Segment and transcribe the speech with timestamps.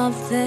[0.00, 0.39] love them.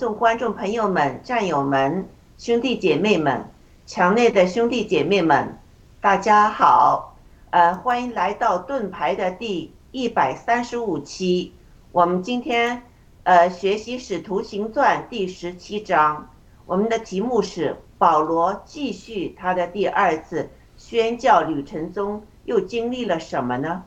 [0.00, 2.08] 众、观众朋友们、战友们、
[2.38, 3.44] 兄弟姐妹们，
[3.84, 5.58] 墙内的兄弟姐妹们，
[6.00, 7.14] 大家好，
[7.50, 11.52] 呃，欢迎来到盾牌的第一百三十五期。
[11.92, 12.82] 我们今天
[13.24, 16.30] 呃学习《使徒行传》第十七章，
[16.64, 20.48] 我们的题目是保罗继续他的第二次
[20.78, 23.82] 宣教旅程中又经历了什么呢？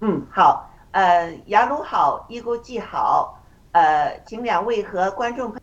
[0.00, 0.70] 嗯，好。
[0.92, 3.39] 呃，雅鲁好，伊锅记好，
[3.72, 5.62] 呃，请两位和观众朋友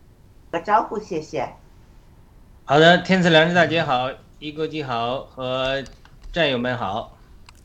[0.50, 1.50] 打个招呼，谢谢。
[2.64, 4.10] 好的，天赐良知大姐好，
[4.40, 5.84] 一国际好和
[6.32, 7.18] 战友们好。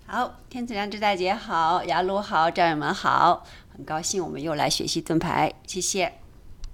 [0.06, 6.12] 好，天赐良知大姐好，雅鲁好，战友们好，很高兴我们又来学习盾牌，谢谢。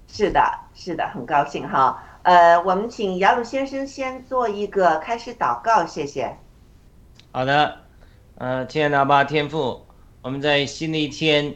[0.07, 0.41] 是的，
[0.73, 2.03] 是的，很高兴哈。
[2.23, 6.35] 呃，我们请雅鲁先生先做一个开始祷告，谢谢。
[7.31, 7.77] 好的，
[8.35, 9.85] 呃，亲爱的阿爸天父，
[10.23, 11.55] 我们在新的一天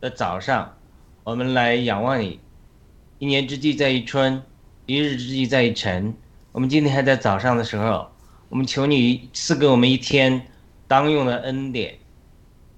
[0.00, 0.74] 的早上，
[1.22, 2.40] 我们来仰望你。
[3.18, 4.42] 一年之计在于春，
[4.86, 6.14] 一日之计在于晨。
[6.52, 8.08] 我们今天还在早上的时候，
[8.48, 10.40] 我们求你赐给我们一天
[10.88, 11.94] 当用的恩典，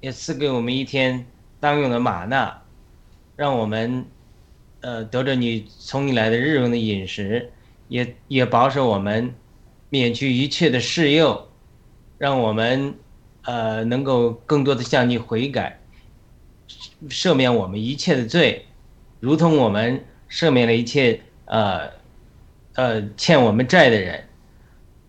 [0.01, 1.25] 也赐给我们一天
[1.61, 2.63] 当用的玛纳，
[3.37, 4.05] 让我们
[4.81, 7.51] 呃得着你从你来的日用的饮食，
[7.87, 9.33] 也也保守我们
[9.89, 11.49] 免去一切的试诱，
[12.19, 12.93] 让我们
[13.45, 15.81] 呃能够更多的向你悔改，
[17.09, 18.67] 赦免我们一切的罪，
[19.21, 21.91] 如同我们赦免了一切呃
[22.75, 24.29] 呃欠我们债的人，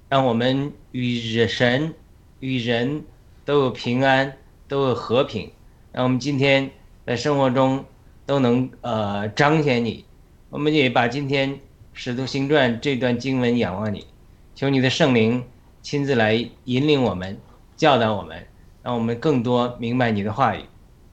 [0.09, 1.93] 让我们与神
[2.39, 3.03] 与人
[3.45, 4.37] 都有平安，
[4.67, 5.51] 都有和平，
[5.91, 6.69] 让我们今天
[7.05, 7.85] 在生活中
[8.25, 10.05] 都能呃彰显你。
[10.49, 11.51] 我们也把今天
[11.93, 14.05] 《使徒行传》这段经文仰望你，
[14.53, 15.43] 求你的圣灵
[15.81, 16.33] 亲自来
[16.65, 17.37] 引领我们，
[17.75, 18.45] 教导我们，
[18.83, 20.61] 让我们更多明白你的话语。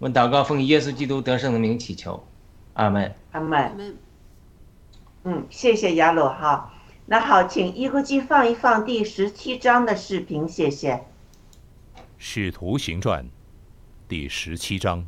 [0.00, 2.25] 我们祷告奉耶稣基督得胜的名祈求，
[2.73, 3.14] 阿门。
[3.32, 3.99] 阿门
[5.25, 6.73] 嗯，谢谢雅鲁哈。
[7.05, 10.94] 那好，请一锅记放一放第十七章的视频，谢谢。
[12.17, 13.23] 《使徒行传》
[14.08, 15.05] 第十七章，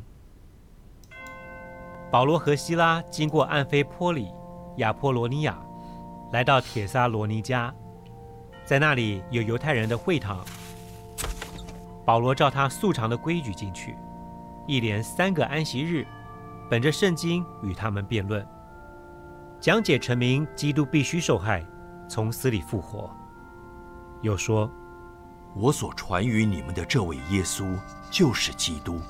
[2.11, 4.27] 保罗和希拉经过安菲波里、
[4.77, 5.57] 亚波罗尼亚，
[6.31, 7.73] 来到铁萨罗尼迦，
[8.63, 10.45] 在那里有犹太人的会堂。
[12.05, 13.95] 保罗照他素常的规矩进去，
[14.65, 16.07] 一连三个安息日，
[16.69, 18.45] 本着圣经与他们辩论，
[19.59, 21.65] 讲解成明基督必须受害，
[22.07, 23.09] 从死里复活。
[24.21, 24.71] 又说，
[25.53, 27.77] 我所传于你们的这位耶稣
[28.09, 29.01] 就是基督。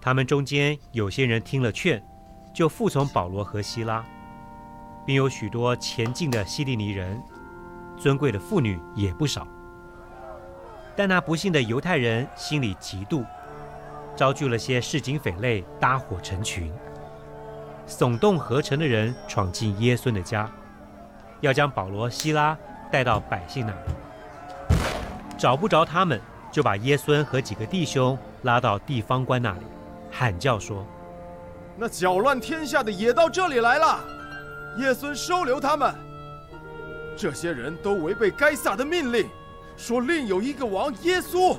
[0.00, 2.02] 他们中间有些人听了劝，
[2.54, 4.02] 就服从保罗和希拉，
[5.04, 7.22] 并有许多前进的希利尼人，
[7.98, 9.46] 尊贵的妇女也不少。
[10.96, 13.26] 但那不幸的犹太人心里嫉妒，
[14.16, 16.72] 招聚了些市井匪类，搭伙成群，
[17.88, 20.48] 耸动合成的人闯进耶稣的家，
[21.40, 22.56] 要将保罗、希拉
[22.92, 24.76] 带到百姓那里。
[25.36, 26.20] 找不着他们，
[26.52, 29.66] 就把耶稣和几个弟兄拉到地方官那里，
[30.10, 30.86] 喊叫说
[31.76, 33.98] 那搅乱天下的也到这里来了，
[34.78, 35.92] 耶稣收留他们。
[37.16, 39.28] 这些人都违背该撒的命令，
[39.76, 41.56] 说另有一个王耶稣。：“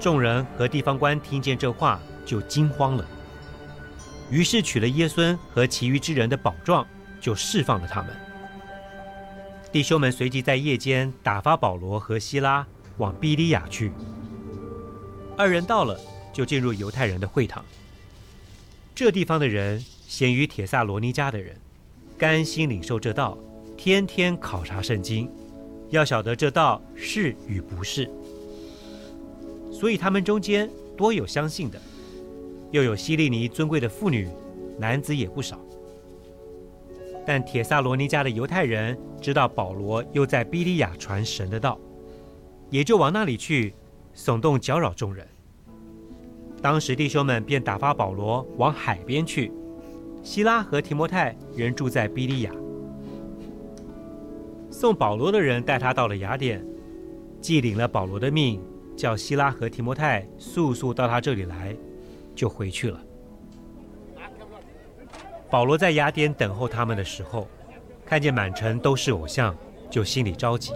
[0.00, 3.04] 众人和地方官听见这话，就惊慌了。
[4.30, 6.86] 于是取了耶稣和其余之人的宝状，
[7.20, 8.10] 就释放了他们。
[9.72, 12.66] 弟兄们随即在夜间打发保罗和希拉
[12.98, 13.92] 往比利亚去。
[15.36, 15.98] 二人到了，
[16.32, 17.64] 就进入犹太人的会堂。
[18.94, 21.56] 这地方的人咸于铁萨罗尼迦的人，
[22.16, 23.36] 甘心领受这道，
[23.76, 25.30] 天天考察圣经，
[25.90, 28.10] 要晓得这道是与不是。
[29.78, 31.80] 所以他们中间多有相信的，
[32.72, 34.26] 又有希利尼尊贵的妇女，
[34.76, 35.56] 男子也不少。
[37.24, 41.78] 但铁萨罗尼迦的犹太人知道保罗又在比利亚传神的道，
[42.70, 43.72] 也就往那里去，
[44.16, 45.24] 耸动搅扰众人。
[46.60, 49.52] 当时弟兄们便打发保罗往海边去，
[50.24, 52.50] 希拉和提摩太仍住在比利亚。
[54.72, 56.66] 送保罗的人带他到了雅典，
[57.40, 58.60] 既领了保罗的命，
[58.98, 61.74] 叫希拉和提摩太速速到他这里来，
[62.34, 63.00] 就回去了。
[65.48, 67.46] 保罗在雅典等候他们的时候，
[68.04, 69.56] 看见满城都是偶像，
[69.88, 70.72] 就心里着急。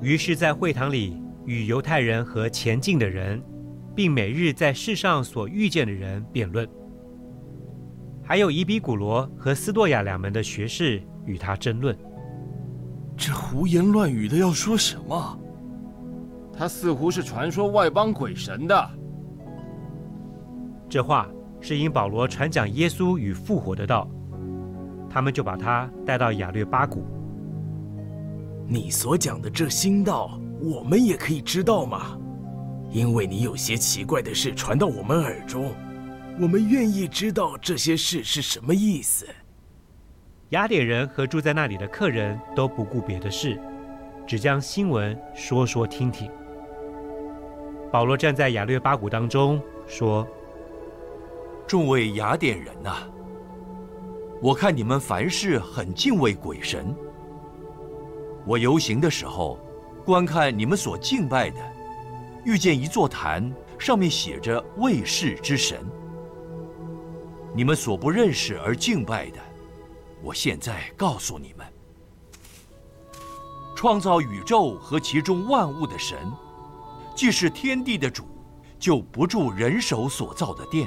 [0.00, 3.42] 于是，在会堂里与犹太人和前进的人，
[3.94, 6.66] 并每日在世上所遇见的人辩论。
[8.22, 11.96] 还有以比古罗和斯多亚两门的学士与他争论。
[13.16, 15.38] 这胡言乱语的要说什么？
[16.56, 18.90] 他似乎是传说外邦鬼神的。
[20.88, 21.28] 这话
[21.60, 24.08] 是因保罗传讲耶稣与复活的道，
[25.10, 27.04] 他们就把他带到亚略巴谷。
[28.66, 32.18] 你所讲的这新道，我们也可以知道吗？
[32.90, 35.74] 因为你有些奇怪的事传到我们耳中，
[36.40, 39.26] 我们愿意知道这些事是什么意思。
[40.50, 43.60] 雅典人和住在那里的客人都不顾别的事，
[44.26, 46.30] 只将新闻说说听听。
[47.96, 50.28] 保罗站在雅略巴谷当中说。
[51.66, 53.08] 众位雅典人呐、
[54.42, 56.94] 我看你们凡事很敬畏鬼神。
[58.44, 59.58] 我游行的时候，
[60.04, 61.56] 观看你们所敬拜的，
[62.44, 65.78] 遇见一座坛，上面写着“卫士之神”。
[67.56, 69.38] 你们所不认识而敬拜的，
[70.22, 71.66] 我现在告诉你们：
[73.74, 76.18] 创造宇宙和其中万物的神，
[77.16, 78.28] 既是天地的主，
[78.78, 80.86] 就不住人手所造的殿。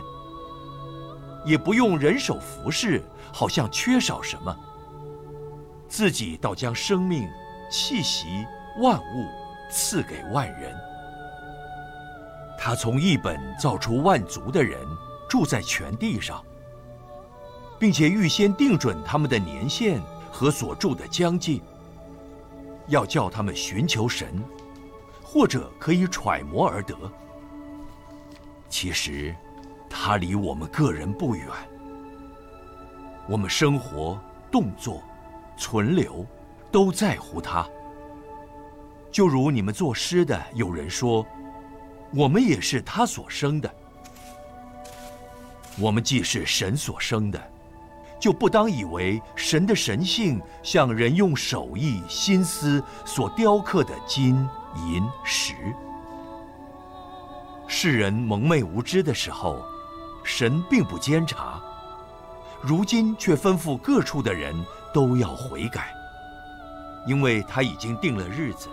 [1.44, 3.02] 也不用人手服侍，
[3.34, 4.56] 好像缺少什么。
[5.88, 7.28] 自己倒将生命、
[7.72, 8.46] 气息、
[8.80, 9.26] 万物
[9.72, 10.72] 赐给万人。
[12.60, 14.78] 他从一本造出万族的人，
[15.28, 16.44] 住在全地上，
[17.80, 20.00] 并且预先定准他们的年限
[20.32, 21.60] 和所住的疆界，
[22.88, 24.44] 要叫他们寻求神，
[25.32, 26.96] 或者可以揣摩而得。
[28.68, 29.36] 其实。
[29.92, 31.48] 它离我们个人不远，
[33.28, 34.22] 我们生活、
[34.52, 35.02] 动作、
[35.58, 36.24] 存留，
[36.72, 37.68] 都在乎它。
[39.12, 41.26] 就如你们作诗的有人说，
[42.14, 43.70] 我们也是他所生的。
[45.80, 47.52] 我们既是神所生的，
[48.20, 55.54] 就不当以为神的神性像人用手艺、心思所雕刻的金银石。
[57.68, 59.66] 世人蒙昧无知的时候。
[60.22, 61.60] 神并不监察，
[62.62, 64.54] 如今却吩咐各处的人
[64.94, 65.92] 都要悔改，
[67.08, 68.68] 因为他已经定了日子，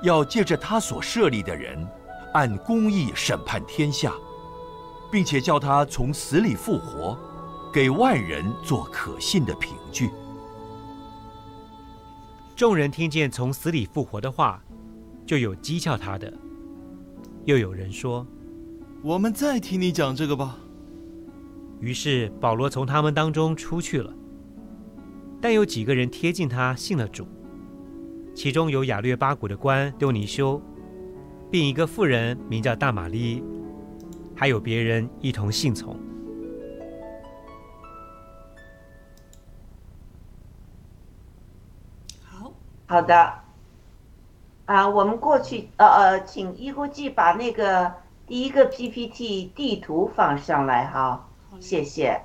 [0.00, 1.86] 要借着他所设立的人，
[2.32, 4.12] 按公义审判天下，
[5.10, 7.18] 并且叫他从死里复活，
[7.72, 10.10] 给万人做可信的凭据。
[12.56, 14.62] 众人听见从死里复活的话，
[15.26, 16.32] 就有讥诮他的，
[17.44, 18.26] 又有人说。
[19.02, 20.58] 我们再听你讲这个吧。
[21.80, 24.10] 于是保罗从他们当中出去了，
[25.40, 27.26] 但有几个人贴近他，信了主。
[28.34, 30.60] 其中有雅略巴谷的官丢尼修，
[31.50, 33.42] 并一个妇人名叫大玛丽，
[34.34, 35.94] 还有别人一同信从。
[42.22, 42.52] 好，
[42.86, 43.43] 好的。
[44.66, 47.92] 啊，我们过去呃呃，请一估计把那个。
[48.26, 51.26] 第一个 PPT 地图放上来哈，
[51.60, 52.22] 谢谢。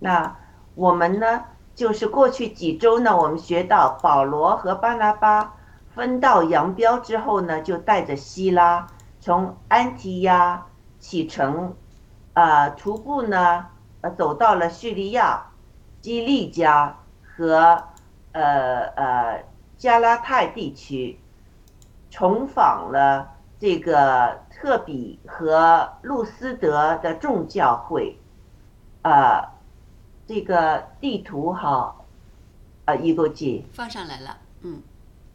[0.00, 0.36] 那
[0.74, 1.44] 我们呢，
[1.76, 5.54] 就是过去几周呢，我们学到保罗和巴拿巴
[5.94, 8.88] 分道扬镳之后呢，就带着希拉
[9.20, 10.66] 从安提亚
[10.98, 11.76] 启程，
[12.34, 13.66] 呃，徒步呢，
[14.00, 15.46] 呃，走到了叙利亚、
[16.00, 17.84] 基利加和
[18.32, 19.44] 呃呃
[19.80, 21.18] 加拉泰地区，
[22.10, 23.30] 重访了。
[23.58, 28.18] 这个特比和路斯德的众教会，
[29.02, 29.42] 呃，
[30.26, 31.94] 这个地图哈，
[32.86, 34.82] 呃，一个记放上来了，嗯，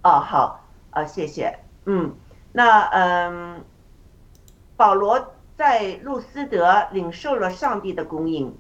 [0.04, 0.60] 哦，好，
[0.92, 2.16] 呃，谢谢，嗯，
[2.52, 3.64] 那嗯，
[4.76, 8.56] 保罗在路斯德领受了上帝的供应，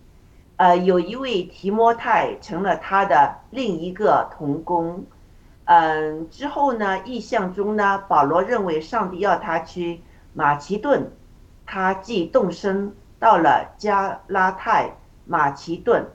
[0.58, 5.06] 呃，有一位提摩太成了他的另一个同工。
[5.66, 10.02] 嗯，之后呢，意象中呢，保罗认为上帝要他去
[10.34, 11.12] 马其顿，
[11.66, 14.96] 他即动身到了加拉太
[15.26, 16.08] 马其顿。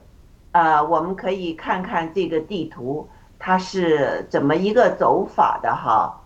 [0.53, 6.21] 啊，我们可以看看这个地图，它是怎么一个走法的哈。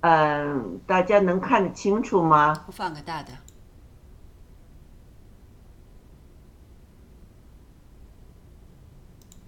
[0.00, 2.64] 嗯，大家能看得清楚吗？
[2.66, 3.30] 我放个大的。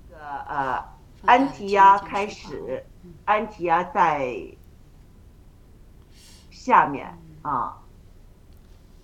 [0.08, 0.84] 这个呃，
[1.26, 2.82] 安提亚开始，
[3.24, 4.36] 安提亚在
[6.50, 7.78] 下面啊，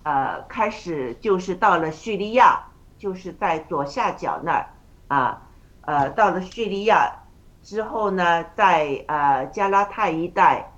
[0.03, 2.63] 呃，开始就是到了叙利亚，
[2.97, 4.69] 就是在左下角那儿
[5.07, 5.41] 啊，
[5.81, 7.11] 呃，到了叙利亚
[7.63, 10.71] 之后呢，在呃加拉太一带，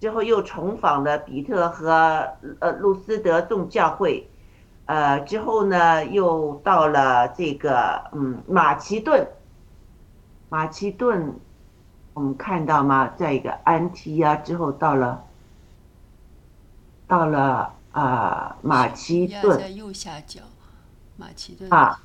[0.00, 4.28] 之后又重访了比特和呃路斯德众教会，
[4.86, 9.28] 呃，之后呢又到了这个嗯马其顿。
[10.50, 11.38] 马其顿，
[12.18, 13.12] 我们看到吗？
[13.16, 15.22] 在一个安提亚之后，到了，
[17.06, 20.40] 到了啊、马其顿在右下角，
[21.16, 22.00] 马其顿啊，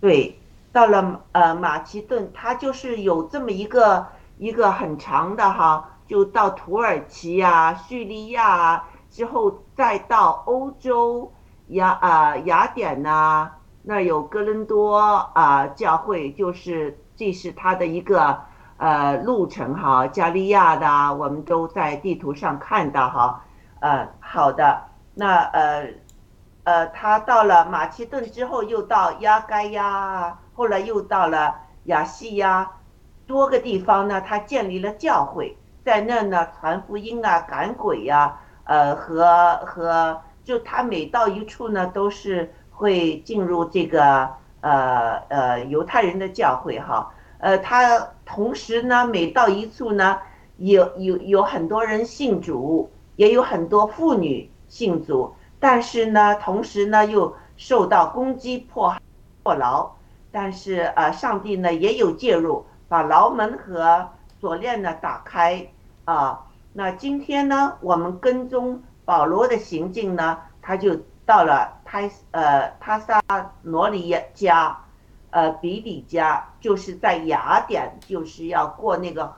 [0.00, 0.36] 对，
[0.72, 4.04] 到了呃马其顿，它就是有这么一个
[4.38, 11.32] 一个很长的哈，就到土耳其呀、叙利亚啊，之后再到欧洲
[11.68, 18.40] 雅啊、雅典呐、那有哥伦多啊、教会，就是这是它的一个
[18.80, 23.44] 呃路程哈，加利亚的我们都在地图上看到哈，
[23.78, 24.82] 呃，好的，
[25.14, 25.86] 那呃。
[26.62, 32.70] 呃，他到了马其顿之后，又到亚该亚，后来又到了亚细亚，
[33.26, 44.28] 多个地方呢，他建立了教会，在那呢传福音啊、赶鬼呀、呃和和就他每到一处呢，都是会进入这个
[44.60, 50.18] 呃呃犹太人的教会哈，呃他同时呢每到一处呢，
[50.56, 55.34] 有有有很多人信主，也有很多妇女信主。
[55.58, 58.94] 但是呢，同时呢又受到攻击迫
[59.42, 59.90] 迫牢，
[60.30, 64.08] 但是呃，上帝呢也有介入，把牢门和
[64.40, 65.66] 锁链呢打开
[66.04, 66.46] 啊。
[66.72, 70.96] 那今天呢，我们跟踪保罗的行径呢，他就
[71.26, 73.20] 到了泰呃他萨
[73.62, 74.78] 罗尼家，
[75.30, 79.34] 呃比比加，就是在雅典，就是要过那个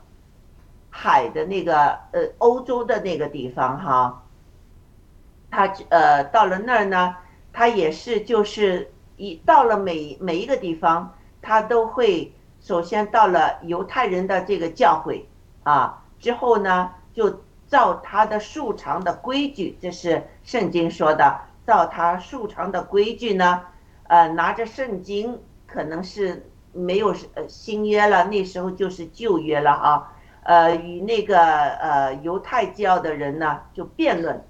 [0.91, 4.23] 海的那个呃欧洲的那个地方哈。
[5.51, 7.17] 他呃到了那儿呢，
[7.53, 15.29] 他也是就是一到了每每一个地方，他都会首先到了犹太人的这个教会
[15.63, 23.63] 啊，之后呢就照他的数常的规矩，这是圣经说的，照他数常的规矩呢，
[24.05, 25.39] 呃拿着圣经，
[25.73, 30.13] 可能是没有呃新约了，那时候就是旧约了哈，
[30.43, 34.43] 呃与那个呃犹太教的人呢就辩论。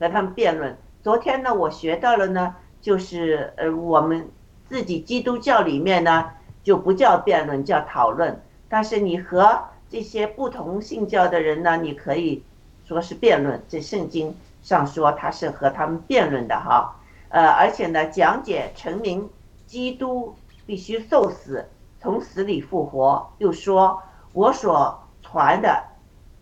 [0.00, 0.74] 和他们辩论。
[1.02, 4.26] 昨天呢，我学到了呢，就是呃，我们
[4.66, 6.30] 自己基督教里面呢，
[6.64, 8.40] 就不叫辩论，叫讨论。
[8.66, 9.60] 但是你和
[9.90, 12.42] 这些不同信教的人呢，你可以
[12.86, 13.62] 说是辩论。
[13.68, 16.96] 这圣经上说他是和他们辩论的哈。
[17.28, 19.28] 呃，而且呢，讲解成明
[19.66, 20.34] 基督
[20.70, 21.68] 必须受死，
[22.00, 23.32] 从死里复活。
[23.38, 24.00] 又说
[24.32, 25.82] 我所传的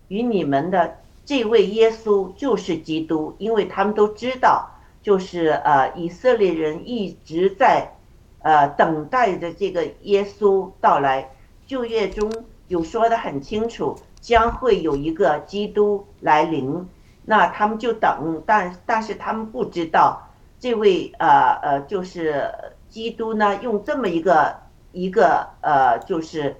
[0.08, 0.98] 与你们的。
[1.24, 4.68] 这位耶稣就是基督，因为他们都知道，
[5.02, 7.94] 就是呃以色列人一直在，
[8.40, 11.30] 呃等待着这个耶稣到来。
[11.66, 12.30] 旧约中
[12.66, 16.86] 有说的很清楚，将会有一个基督来临，
[17.24, 20.28] 那他们就等，但但是他们不知道，
[20.60, 22.50] 这位呃呃就是
[22.88, 24.56] 基督呢，用这么一个
[24.92, 26.56] 一个呃就是。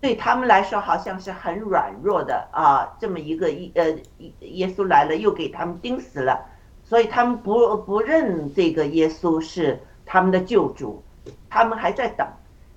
[0.00, 3.88] 对他们来说，好像是很软弱的啊，这么一个一呃，
[4.40, 6.44] 耶稣来了又给他们钉死了，
[6.82, 11.02] 所以他们不不认这个耶稣是他们的救主，
[11.48, 12.28] 他们还在等。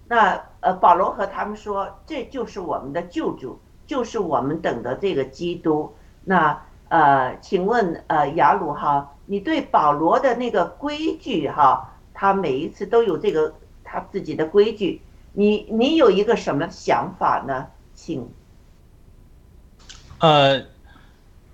[0.07, 5.93] 那呃，保罗和他们说，这就是我们的救主，就是我们等的这个基督。
[6.23, 13.53] 那呃，请问呃，雅鲁哈，你对保罗的那个规矩哈，他每一次都有这个
[13.83, 14.99] 他自己的规矩。
[15.33, 17.67] 你你有一个什么想法呢？
[17.93, 18.27] 请。
[20.17, 20.65] 呃，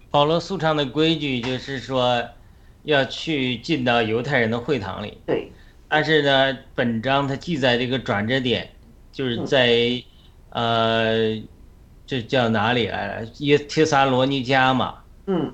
[0.10, 2.24] 保罗素常的规矩就是说，
[2.84, 5.18] 要去进到犹太人的会堂里。
[5.26, 5.52] 对。
[5.90, 8.70] 但是呢，本章它记载这个转折点，
[9.12, 10.02] 就是在，
[10.52, 11.44] 呃，
[12.08, 13.28] 这叫哪里来了？
[13.40, 15.00] 耶提撒罗尼迦嘛。
[15.26, 15.54] 嗯。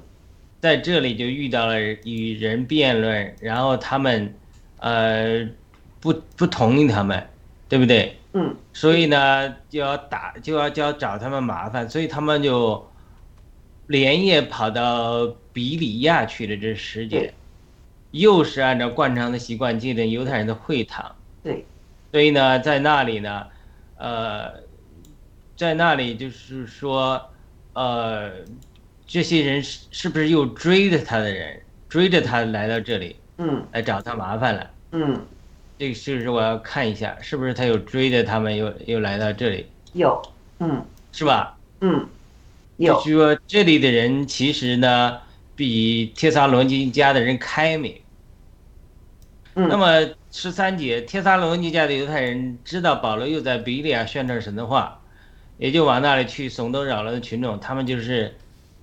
[0.62, 4.36] 在这里就遇到了与人辩论，然后他们，
[4.80, 5.48] 呃。
[6.02, 7.28] 不不同意他们，
[7.68, 8.18] 对不对？
[8.32, 12.90] 嗯所以呢，就要打，就要就要找他们麻烦，所以他们就
[13.88, 16.56] 连夜跑到比里亚去了。
[16.56, 17.34] 这时节对，
[18.12, 21.14] 又是按照惯常的习惯进了犹太人的会堂。
[21.44, 21.66] 对，
[22.14, 23.46] 所以呢，在那里呢，
[23.98, 24.54] 呃，
[25.58, 27.22] 在那里就是说，
[27.74, 28.32] 呃，
[29.06, 34.70] 这些人是是不是又追着他的人，追着他来到这里嗯来找他麻烦了？
[34.92, 35.20] 嗯，
[35.78, 40.22] 这个是我要看一下，是不是他又追着他们又又来到这里，有，
[40.60, 41.58] 嗯是吧？
[41.80, 42.06] 嗯，
[42.78, 45.20] 就有，是说这里的人其实呢，
[45.56, 47.96] 比帖撒罗尼迦的人开明。
[49.56, 55.02] 嗯那么十三节，帖撒罗尼迦的犹太人知道保罗又在比利亚宣传神的话，
[55.58, 58.36] 也就往那里去怂动扰乱的群众，他们就是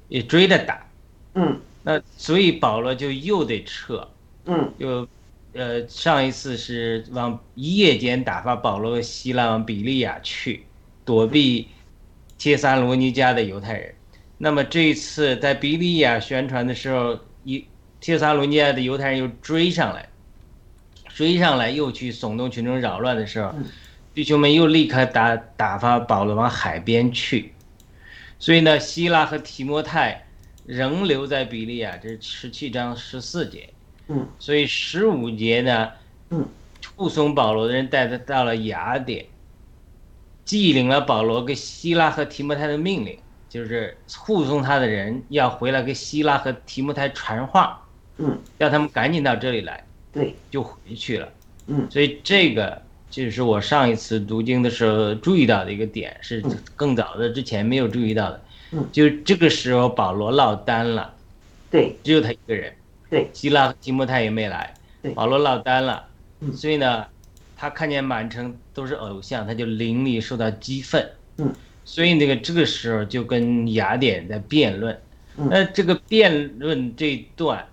[0.09, 0.87] 也追着打。
[1.35, 4.09] 嗯那所以保罗就又得撤，
[4.47, 5.09] 嗯就
[5.53, 10.65] 呃上一次是往一夜间打发保罗和希腊往比利亚去，
[11.05, 11.69] 躲避
[12.39, 13.95] 帖撒罗尼迦的犹太人。
[14.39, 17.65] 那么这一次在比利亚宣传的时候，一
[18.01, 20.09] 帖撒罗尼迦的犹太人又追上来，
[21.09, 23.65] 追上来又去耸动群众扰乱的时候嗯，
[24.15, 27.53] 弟兄们又立刻打打发保罗往海边去。
[28.39, 30.27] 所以呢，希腊和提摩太
[30.67, 33.71] 仍留在比利亚，这是十七章十四节。
[34.09, 34.27] 嗯。
[34.39, 35.91] 所以十五节呢，
[36.31, 36.47] 嗯，
[36.95, 39.27] 护送保罗的人带他到了雅典，
[40.45, 47.83] 既领了保罗跟希拉和提摩太的命令，就是护送他的人要回来给希拉和提摩太传话，
[48.19, 51.29] 嗯，要他们赶紧到这里来，对，就回去了。
[51.67, 51.87] 嗯。
[51.91, 56.57] 所以这个就是我上一次读经的时候注意到的一个点，是嗯。
[56.77, 58.43] 更早的之前没有注意到的。
[58.73, 58.87] 嗯。
[58.93, 61.15] 就这个时候保罗落单了，
[61.71, 61.97] 对。
[62.05, 62.73] 只有他一个人。
[63.09, 66.05] 对，希腊和提摩太也没来对，保罗落单了，
[66.41, 66.53] 嗯。
[66.53, 67.07] 所以呢，
[67.57, 74.99] 他看见满城都是偶像，他就灵里受到激愤，嗯，所以那个这个时候就跟雅典在辩论，
[75.37, 75.49] 嗯。
[75.51, 77.65] 那这个辩论这一段，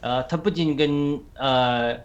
[0.00, 1.96] 呃，他不仅跟呃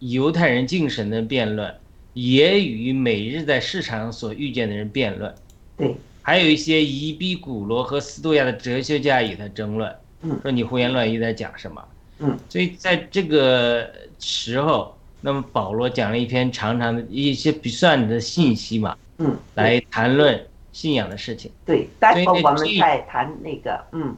[0.00, 1.72] 犹太人敬神的辩论，
[2.12, 5.32] 也与每日在市场上所遇见的人辩论，
[5.76, 10.40] 对，还有一些伊比古罗和斯多亚的哲学家与他争论，嗯。
[10.42, 11.80] 说你胡言乱语在讲什么？
[12.22, 21.50] 嗯，所以在这个时候，那么保罗讲了一篇长长的一些不算的信息嘛，嗯，来谈论信仰的事情。
[21.66, 24.16] 对，待会我们这再谈那个，嗯。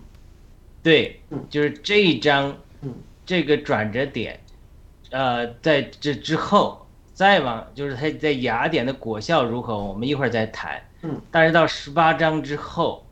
[0.83, 4.39] 对嗯，就是这一章嗯，这个转折点，
[5.11, 10.79] 呃，在这之后再往就是他在雅典的果效如何，我们一会儿再谈。
[11.01, 13.03] 嗯，但是到十八章之后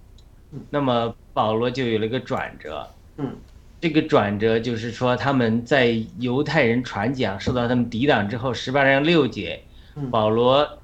[0.51, 2.87] 嗯，那么保罗就有了一个转折。
[3.17, 3.35] 嗯，
[3.83, 9.61] 这个转折就是说他们在犹太人传讲受到他们抵挡之后，十八章六节，
[9.97, 10.79] 嗯保罗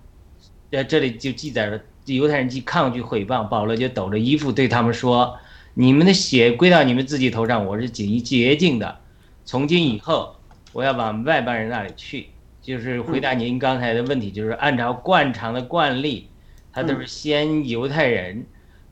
[0.72, 5.38] 在这里就记载了犹太人既抗拒毁谤，保罗就抖着衣服对他们说
[5.74, 8.98] ：“你们的血归到你们自己头上，我是洁洁净的。
[9.44, 10.34] 从今以后，
[10.72, 12.26] 我要往外邦人那里去。”
[12.60, 16.28] 就是回答您刚才的问题，就是按照惯常的惯例，
[16.72, 18.44] 他都是先犹太人，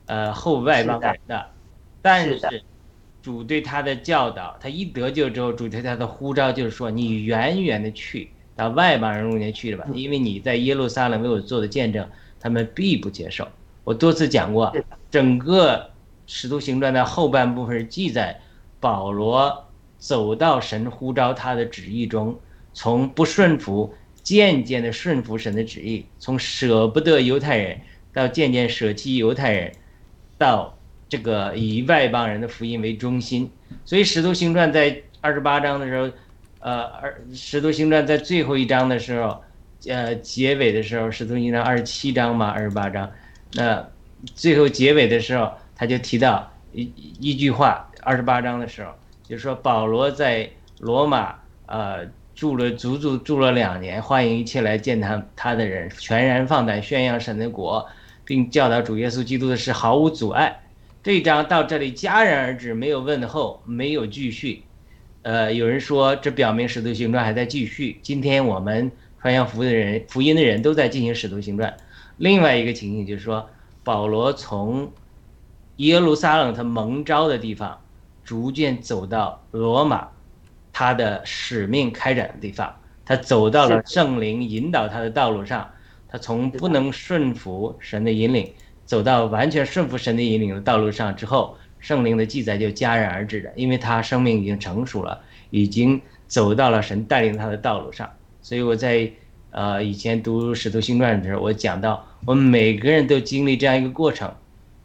[0.06, 1.46] 呃后外邦人的。
[2.00, 2.62] 但是
[3.26, 12.08] 主对他的教导，他一得救之后，主对他的呼召就是说：“你远远的去到外邦人中间去了吧，嗯因为你在耶路撒冷为我做的见证，
[12.38, 13.48] 他们必不接受。”
[13.82, 14.72] 我多次讲过，
[15.10, 15.90] 整个
[16.28, 18.40] 使徒行传的后半部分是记载
[18.78, 19.64] 保罗
[19.98, 22.38] 走到神呼召他的旨意中，
[22.72, 27.80] 从不顺服渐渐的顺服神的旨意，从舍不得犹太人
[28.12, 29.72] 到渐渐舍弃犹太人，
[30.38, 30.75] 到
[31.08, 33.50] 这个以外邦人的福音为中心。
[33.84, 36.10] 所以使徒行传在二十八章的时候，
[36.60, 39.42] 呃，二使徒行传在最后一章的时候，
[39.86, 43.10] 呃，结尾的时候，使徒行传二十七章嘛，二十八章，
[43.54, 43.86] 那
[44.34, 48.92] 最后结尾的时候，他就提到一一句话，二十八章的时候，
[49.28, 51.34] 就说保罗在罗马
[51.66, 57.86] 呃住了足足住了两年，欢迎一切来见他他的人，全然放胆宣扬神的国，
[58.24, 60.60] 并教导主耶稣基督的事毫无阻碍。
[61.06, 64.64] 这一章到这里戛然而止，没有问候，没有继续。
[65.22, 68.00] 呃，有人说这表明使徒行传还在继续。
[68.02, 68.90] 今天我们
[69.20, 71.76] 传扬福音的人，福音的人都在进行使徒行传。
[72.16, 73.48] 另外一个情形就是说，
[73.84, 74.90] 保罗从
[75.76, 77.80] 耶路撒冷他蒙召的地方，
[78.24, 80.08] 逐渐走到罗马，
[80.72, 85.70] 他的使命开展的地方，他走到了圣灵引导他的道路上，
[86.08, 88.52] 他从不能顺服神的引领，
[88.86, 95.20] 走到完全顺服神的引领的道路上之后，圣灵的记载就戛然而止了，因为他生命已经成熟了，
[95.50, 98.08] 已经走到了神带领他的道路上。
[98.40, 99.10] 所以我在
[99.50, 104.32] 呃，以前读《使徒行传》的时候，我讲到我们每个人都经历这样一个过程，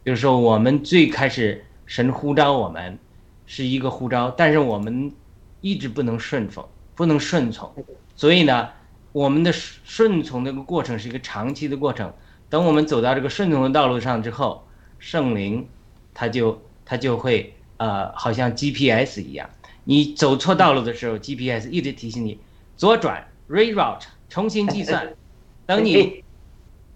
[0.04, 2.98] 就是说我们最开始神呼召我们
[3.46, 5.12] 是一个呼召，但是我们
[5.60, 7.70] 一直不能顺从，不能顺从，
[8.16, 8.68] 所以呢，
[9.12, 12.12] 我们的顺从这个过程是一个长期的过程。
[12.52, 14.62] 等我们走到这个顺从的道路上之后，
[14.98, 15.66] 圣灵
[16.12, 19.48] 他就他就会呃，好像 GPS 一样，
[19.84, 22.38] 你走错道路的时候，GPS 一直提醒你
[22.76, 25.14] 左转 reroute 重新计算，
[25.64, 26.22] 等你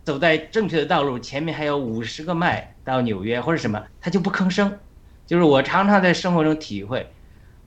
[0.05, 4.79] 走在正确的道路，前面还有五十个迈到纽约或者什么，他就不吭声。
[5.27, 7.11] 就是我常常在生活中体会，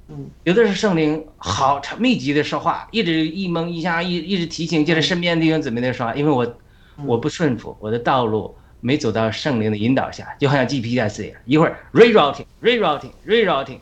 [0.09, 6.55] 嗯，有的是圣灵好密集的说话，一直一蒙一下，一一直提醒，就是身边的弟兄姊妹在说话，因为我
[7.05, 13.79] 我不顺服，我的道路没走到圣灵的引导下，就好像 GPS 一样，一会儿 rerouting rerouting rerouting，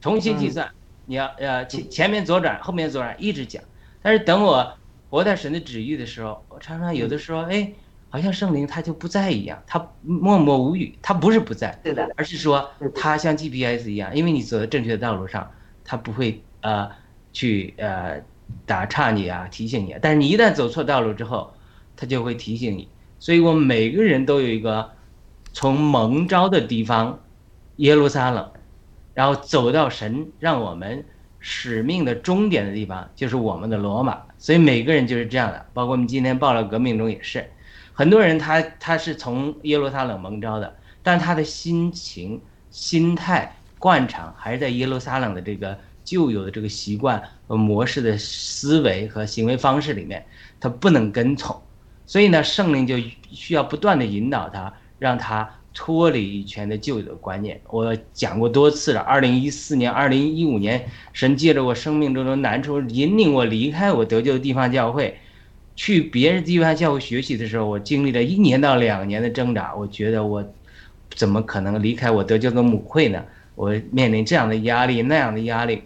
[0.00, 0.68] 重新计算，
[1.06, 3.62] 你要呃前前面左转，后面左转，一直讲。
[4.02, 4.76] 但是等我
[5.08, 7.72] 活在神的旨意的时候，我常常有的时候，哎，
[8.10, 15.50] 好像圣灵他就不在一样，他默默无语，他不是不在，是的，而是说他像 GPS 一样，因为你走在正确的道路上，
[15.84, 16.90] 他不会呃
[17.32, 18.20] 去呃
[18.66, 19.98] 打岔你啊，提醒你啊。
[20.02, 21.54] 但是你一旦走错道路之后，
[21.96, 22.88] 他就会提醒你。
[23.18, 24.90] 所以我们每个人都有一个
[25.52, 27.20] 从蒙召的地方，
[27.76, 28.50] 耶路撒冷，
[29.14, 31.04] 然后走到神让我们
[31.38, 34.20] 使命的终点的地方，就是我们的罗马。
[34.36, 37.48] 所以每个人就是这样的，包括我们今天报了革命中也是，
[37.94, 42.38] 很多人他他是从耶路撒冷蒙召的，但他的心情、
[42.70, 50.26] 心态、惯常还是在耶路撒冷的这个旧有的这个习惯和模式的思维和行为方式里面，
[50.60, 51.58] 他不能跟从。
[52.06, 52.96] 所以呢，圣灵就
[53.30, 57.60] 需要不断的引导他，让他脱离以前的旧有的观念。
[57.68, 65.18] 我讲过多次了，二零一四年、二零一五年，神借着我生命中的难处，引领我离开我得救的地方教会，
[65.74, 69.74] 去别人地方教会学习的时候，我经历了一年到两年的挣扎。
[69.74, 70.44] 我觉得我
[71.10, 73.24] 怎么可能离开我得救的母会呢？
[73.54, 75.82] 我面临这样的压力，那样的压力。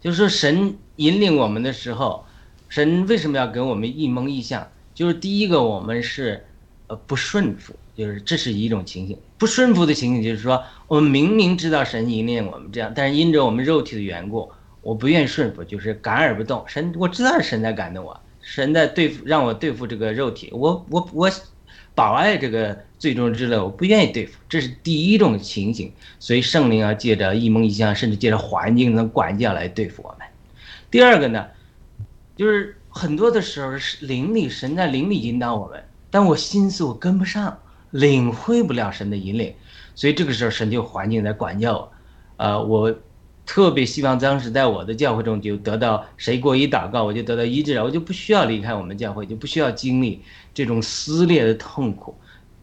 [0.00, 2.24] 就是说，神引领我们的时候，
[2.68, 4.68] 神为什么要给我们一蒙一象？
[4.94, 6.44] 就是第一个，我们是
[6.86, 9.18] 呃不顺服，就是这是一种情形。
[9.36, 16.64] 不顺服的情形就是说，我们明明知道神引领我们这样，但是因着我们肉体的缘故，我不愿意顺服，就是感而不动。
[16.66, 21.30] 神我知道神在感动我，神在对付让我对付这个肉体，我我我
[21.94, 25.92] 保爱这个最终之乐，我不愿意对付，这是第一种情形。
[26.18, 30.26] 所以圣灵要，借着一梦一象，甚至借着环境的管教来对付我们。
[30.90, 31.46] 第二个呢，
[32.36, 37.58] 就是很多的时候是灵力，神在灵力引导我们，但我心思我跟不上，
[37.90, 39.52] 领会不了神的引领，
[39.96, 41.92] 所以这个时候神就环境在管教我。
[42.36, 42.94] 呃，我
[43.44, 50.22] 特别希望当时在我的教会中就得到谁过一祷告，我就得到医治了，我就不需要离开我们教会，就不需要经历
[50.54, 52.14] 这种撕裂的痛苦。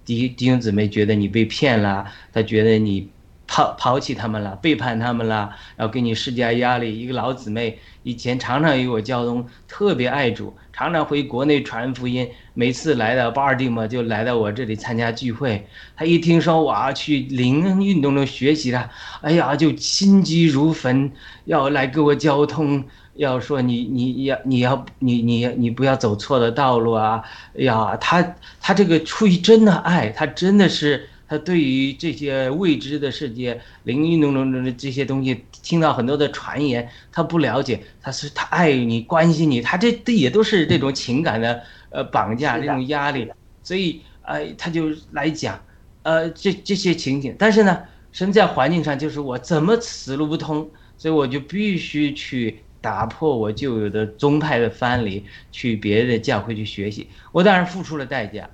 [0.05, 3.09] 弟弟兄姊妹觉得你被骗了，他觉得你
[3.51, 6.97] 抛抛弃他们了，背叛他们了，然后给你施加压力。
[6.97, 12.25] 一个老姊妹以前常常与我交通，特别爱主，常常回国内传福音。
[12.53, 15.67] 每次来到巴尔的摩就来到我这里参加聚会。
[15.97, 18.89] 她一听说我要去灵运动中学习了，
[19.21, 21.11] 哎呀，就心急如焚，
[21.43, 22.81] 要来跟我交通。
[23.15, 27.21] 要说你你要你要你你你不要走错的道路啊！
[27.53, 43.31] 哎呀，他他这个出于真的爱，他真的是他对于这些未知的世界、灵运动中的这些东西，听到很多的传言，他不了解，他是他爱你、关心你，他这这也都是这种情感的呃绑架、这种压力，
[43.63, 45.57] 所以呃他就来讲，
[46.03, 52.59] 呃这这些情景，但是呢，身在环境上就是我怎么死路不通，所以我就必须去。
[52.81, 57.07] 打破我旧有的宗派的藩篱，去别的教会去学习。
[57.31, 58.49] 我当然付出了代价，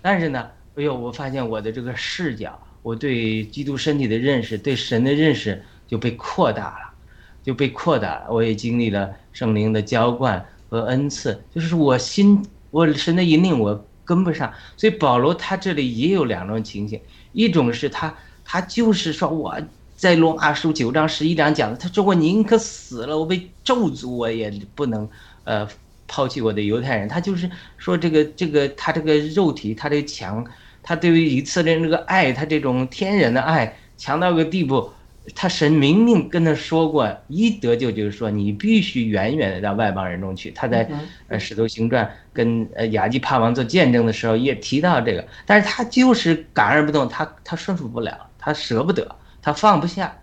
[0.00, 6.94] 但是呢，哎呦，我发现我的这个视角，我对基督身体的认识，对神的认识就被扩大了，
[7.42, 8.26] 就被扩大了。
[8.30, 14.52] 我也经历了圣灵的浇灌和恩赐，就是我心，我神的引领我跟不上。
[14.76, 17.00] 所以保罗他这里也有两种情形，
[17.32, 18.14] 一种是他
[18.44, 19.60] 他就是说我。
[19.96, 25.10] 在罗马书九章十一章讲的，他说我宁可死了，我被咒诅，我也不能，
[25.42, 25.68] 呃，
[26.06, 27.08] 抛弃我的犹太人。
[27.08, 30.46] 他就是说这个这个他这个肉体，他这个强，
[30.88, 34.90] 他对于以色列人这个爱，他这种天然的爱强到个地步，
[35.34, 40.50] 他神明明跟他说过，一得救就是说你必须远远的到外邦人中去。
[40.52, 40.88] 他在
[41.28, 49.16] 呃使徒行传跟呃雅基帕王做见证的时候也提到这个，但是他就是感而不动，他他顺服不了，他舍不得。
[49.42, 50.16] 他放不下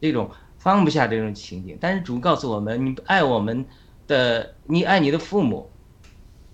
[0.00, 0.28] 这种
[0.58, 3.64] 放不下这种情景，但是主告诉我们：你爱我们
[4.08, 5.70] 的，你爱你的父母，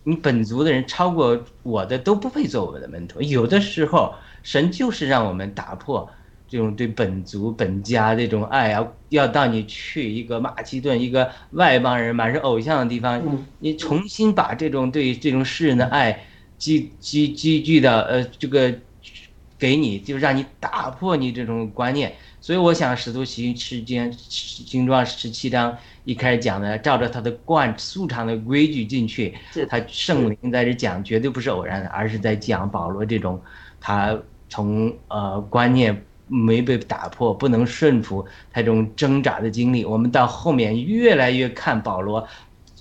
[0.04, 3.20] 你本族的人超过我的都不配做我的门徒。
[3.22, 6.08] 有的时候，神就是让我们打破
[6.46, 16.26] 这种对本族本家这种爱啊，要到你去一个马其顿一个外邦人满是偶像的地方，嗯你重新把这种对这种世人的爱
[16.58, 18.72] 积积积聚的呃这个
[19.58, 22.14] 给你，就让你打破你这种观念。
[22.44, 29.34] 所以我想，使徒行事间形状十七章一开始讲的，照着他的惯素常的规矩进去，
[29.66, 33.40] 他圣灵在这讲，绝对不是偶然的，而是在讲保罗这种
[33.80, 34.14] 他
[34.50, 39.82] 从呃观念没被打破，不能顺服他这种挣扎的经历。
[39.82, 42.28] 我们到后面越来越看保罗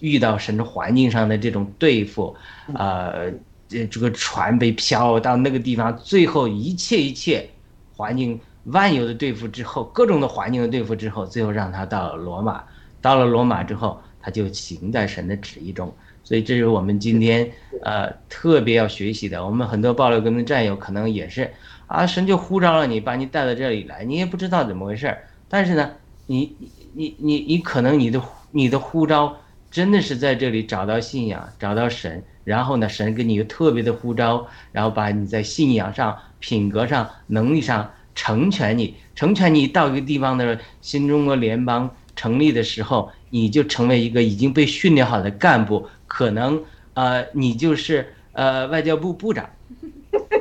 [0.01, 2.35] 遇到神的环境上的这种对付，
[2.73, 3.31] 呃，
[3.69, 7.49] 这这个船被漂到那个地方，最后一切一切
[7.95, 12.63] 环境万有的对付之后，各种的环境的对付之后，最后让他到了罗马。
[13.01, 15.93] 到了罗马之后，他就行在神的旨意中。
[16.23, 19.45] 所以这是我们今天呃特别要学习的。
[19.45, 21.51] 我们很多暴力革命战友可能也是
[21.87, 25.23] 啊，神就呼召了你，把你带到这里来，你也不知道怎么回事儿。
[25.49, 25.91] 但是呢，
[26.27, 26.55] 你
[26.93, 28.21] 你你你可能你的
[28.51, 29.35] 你的呼召
[29.69, 49.49] 真的是在这里找到信仰，找到神，然后呢，神给你一个特别的呼召，然后把你在信仰上、品格上、能力上成全你，成全你到一个地方的新中国联邦成立的时候，你就成为一个已经被训练好的干部，可能呃你就是呃外交部部长，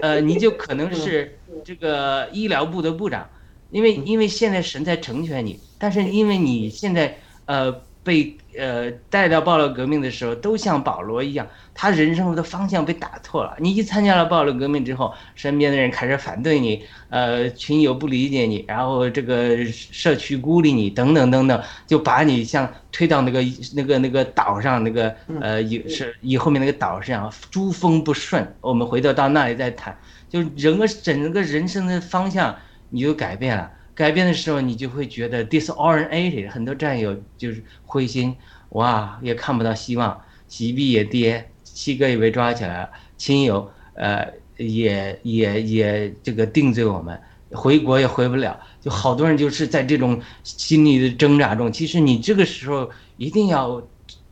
[0.03, 3.31] 呃你就可能是 这个医疗部的部长，
[3.71, 7.73] 因为因为现在神在成全你，但是因为你现在呃
[8.05, 13.55] 被呃带到暴乱革命的时候，都像保罗一样，他人生的方向被打错了。
[13.59, 23.41] 你一参加了暴乱革命之后，身边的人开始反对你，呃，群友不理解你，然后这个社区孤立你，等等等等，就把你像推到那个
[23.75, 28.47] 那个那个岛上，那个呃以是以后面那个岛上，诸风不顺。
[28.61, 29.97] 我们回头到那里再谈，
[30.29, 32.55] 就整个整个人生的方向
[32.91, 33.71] 你就改变了。
[33.95, 38.35] 改变的时候，你就会觉得 disoriented，很多战友就是灰心，
[38.71, 44.27] 哇，也看不到希望，喜币也跌，七哥也被抓起来了，亲友呃
[44.57, 51.71] 也也也这个定罪我们，回国也回不了，就好多人就是在这种心理的挣扎中。
[51.71, 53.83] 其实你这个时候一定要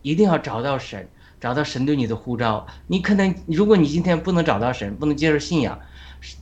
[0.03, 1.07] 一定要找到神，
[1.38, 2.66] 找到神对你的呼召。
[2.87, 5.79] 你可能如果你今天不能找到神，不能接受信仰，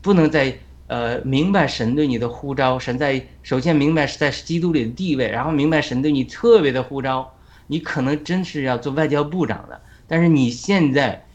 [0.01, 0.57] 不能在
[0.89, 7.33] 呃明白神对你的呼召，神在首先明白是在基督里的地位，然后明白神对你特别的呼召，
[7.69, 9.81] 你可能真是要做外交部长的。
[10.07, 11.27] 但是你现在，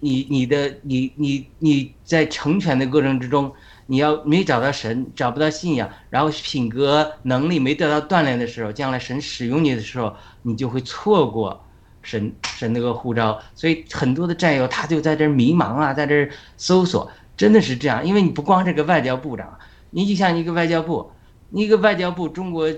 [0.00, 3.52] 你你的你你你在成全的过程之中，
[3.86, 11.64] 你要没找到神，找不到信仰，然后品格能力没得到锻炼的时候，将来神使用你的时候，你就会错过
[12.02, 13.40] 神神那个呼召。
[13.54, 18.06] 所以很多的战友他就在这迷茫啊，在这搜索，真的是这样。
[18.06, 19.58] 因为你不光是个外交部长，
[19.90, 21.10] 你就像一个外交部，
[21.50, 22.68] 一个外交部中国，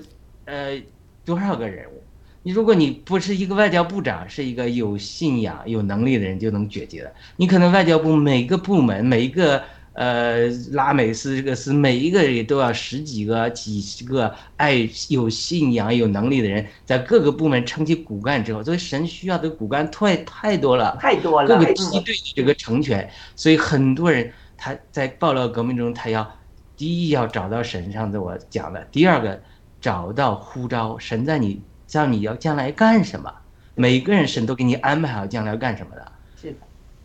[0.45, 0.81] 呃，
[1.25, 2.03] 多少个人物？
[2.47, 7.11] 你如果你不是一个外交部长，是一个有信仰、有能力的人，就能解决的。
[7.37, 9.63] 你可能外交部每个部门、每一个
[9.95, 26.31] 呃拉美斯这个斯，每一个人都要十几个、几十个爱有信仰、有能力的人，在各个部门撑起骨干之后，所以神需要的骨干太太多了，太多了，各个嗯梯队的这个成全，所以很多人他在暴乱革命中，他要
[26.77, 29.41] 第一要找到神，上次我讲的，第二个
[29.81, 33.33] 找到呼召，神在你叫你要将来干什么，
[33.75, 36.57] 每个人神都给你安排好将来要干什么的，是的，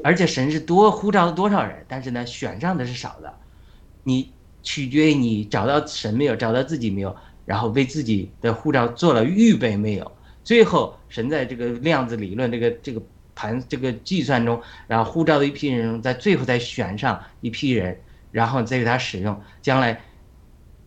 [0.03, 3.33] 而且神是多呼召了多少人，但是呢选上的是少的，
[4.03, 4.31] 你
[4.63, 10.12] 取决于你找到神没有，找到自己没有，然后为自己的护照做了预备没有，
[10.43, 13.01] 最后神在这个量子理论这个这个
[13.39, 17.97] 盘这个计算中，然后护照的一批人中，在最后再选上一批人，
[18.34, 20.02] 然后再给他使用，将来，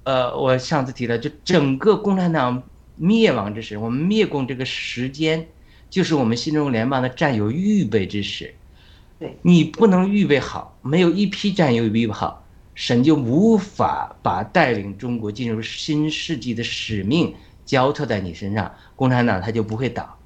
[0.04, 2.62] 呃，我上次提到，就整个共产党
[2.96, 5.46] 灭亡之时，我们灭共这个时间，
[5.88, 8.54] 就是我们新中国联邦的战友预备之时。
[9.18, 17.34] 对你不能预备好，没有一批战友预备好，神就无法把带领中国进入新世纪的使命
[17.64, 20.18] 交托在你身上，共产党他就不会倒。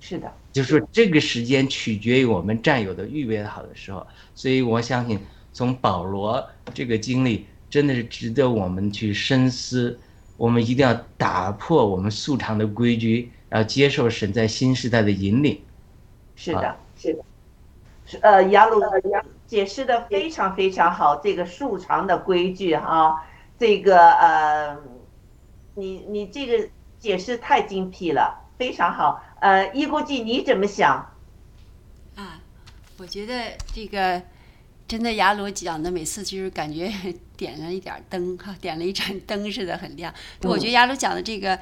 [0.00, 5.18] 是的，就是说这个时间取决于我们战友的预备好的时候，所以我相信
[5.52, 9.98] 从保罗这个经历真的是值得我们去深思，
[10.36, 15.60] 我们一定要打破我们素常的规矩，要接受神在新时代的引领。
[16.36, 17.24] 是的啊，是的，
[18.06, 18.80] 是呃，雅鲁
[19.46, 23.24] 解释的非常非常好，这个素常的规矩哈，
[23.58, 24.78] 这个呃，
[25.74, 26.68] 你你这个
[27.00, 29.22] 解释太精辟了，非常好。
[29.40, 30.94] 呃，一估计你怎么想？
[32.16, 32.40] 啊，
[32.96, 34.20] 我觉得这个
[34.86, 36.92] 真的雅鲁讲的每次就是感觉
[37.36, 40.12] 点了一点儿灯哈，点了一盏灯似的很亮。
[40.40, 41.58] 对我觉得雅鲁讲的这个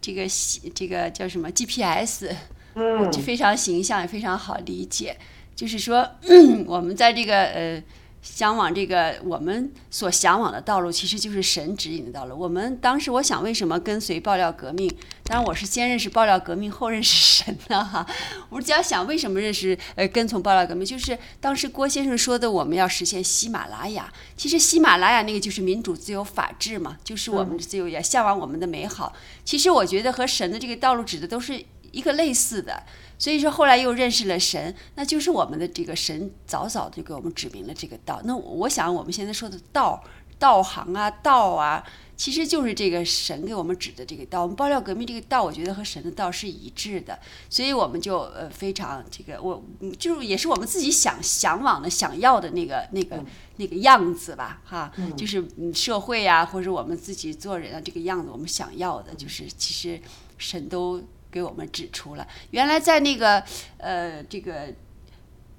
[0.00, 0.26] 这个
[0.74, 2.34] 这个叫什么 GPS，
[2.74, 5.16] 嗯就非常形象，也非常好理解。
[5.54, 6.08] 就是说，
[6.66, 7.82] 我们在这个呃
[8.22, 12.38] 向往这个我们所向往的道路，其实就是神指引的道路。
[12.38, 14.88] 我们当时我想，为什么跟随爆料革命？
[15.24, 18.06] 当然，我是先认识爆料革命，后认识神的哈。
[18.48, 24.12] 我只要想为什么认识呃跟从爆料革命，就是当时郭先生说的，我们要实现喜马拉雅。
[24.36, 29.12] 其实喜马拉雅那个就是民主、自由、法治嘛，就是我们的自由，也向往我们的美好。
[29.44, 32.84] 其实我觉得和神的这个道路指的都是一个类似的。
[33.22, 38.20] 所以说后来又认识了神，那就是我们的这个神早早就给我们指明了这个道。
[38.24, 40.02] 那我想我们现在说的道、
[40.40, 41.84] 道行啊、道啊，
[42.16, 44.42] 其实就是这个神给我们指的这个道。
[44.42, 47.16] 我们爆料革命这个道，我觉得和神的道是一致的，
[47.48, 53.24] 所以我们就呃非常这个我嗯就是也是我们自己想向往的、想要的那个那个
[53.58, 60.00] 那个样子吧，哈，就是嗯社会啊，或者我们自己做人啊这个样子，我们想要的，就是其实
[60.38, 61.00] 神都。
[61.32, 63.42] 给我们指出了，原来在那个
[63.78, 64.72] 呃这个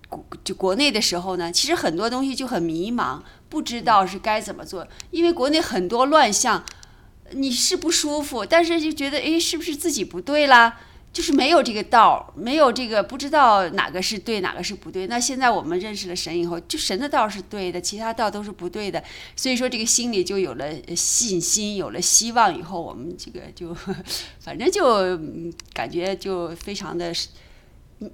[0.08, 3.20] 国就国内的时候呢，其实很多东西就很迷茫，
[3.50, 6.64] 不知道是该怎么做，因为国内很多乱象，
[7.32, 10.80] 你是不舒服，但是就觉得哎，是不是自己不对啦？
[11.14, 15.06] 就是没有这个道，没有这个不知道哪个是对，哪个是不对。
[15.06, 19.02] 那现在我们认识了神以后，就神的道是对的，其他道都是不对的。
[19.36, 22.58] 所以说这个心里就有了信心，有了希望。
[22.58, 23.72] 以后我们这个就，
[24.42, 24.84] 反正就
[25.18, 27.14] 嗯感觉就非常的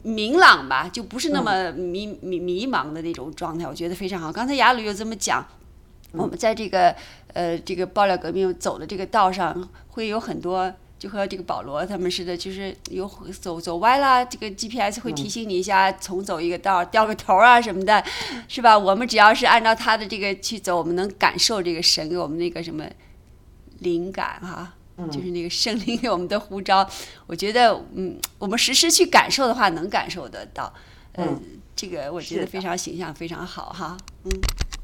[0.02, 3.66] 明朗吧，就不是那么迷迷迷茫的那种状态。
[3.66, 4.30] 我觉得非常好。
[4.30, 5.47] 刚才雅鲁又这么讲，
[6.12, 6.93] 我们在这个
[7.32, 10.74] 呃这个爆料革命走的这个道上，会有很多。
[11.00, 18.04] 就和这个保罗他们似的，就是有走走歪啦，这个 GPS 会提醒你一下，重走一个道，掉个头啊什么的，
[18.50, 18.78] 是吧？
[18.78, 22.84] 我们只要是按照他的这个去走，我们能感受这个神给我们那个什么
[23.80, 24.74] 灵感哈、
[25.10, 26.86] 就是那个圣灵给我们的呼召。
[27.26, 30.74] 我觉得，嗯，我们实时去感受的话，能感受得到。
[31.16, 31.41] 嗯，
[31.76, 33.95] 这个我觉得非常形象，非常好哈。
[34.26, 34.32] 嗯，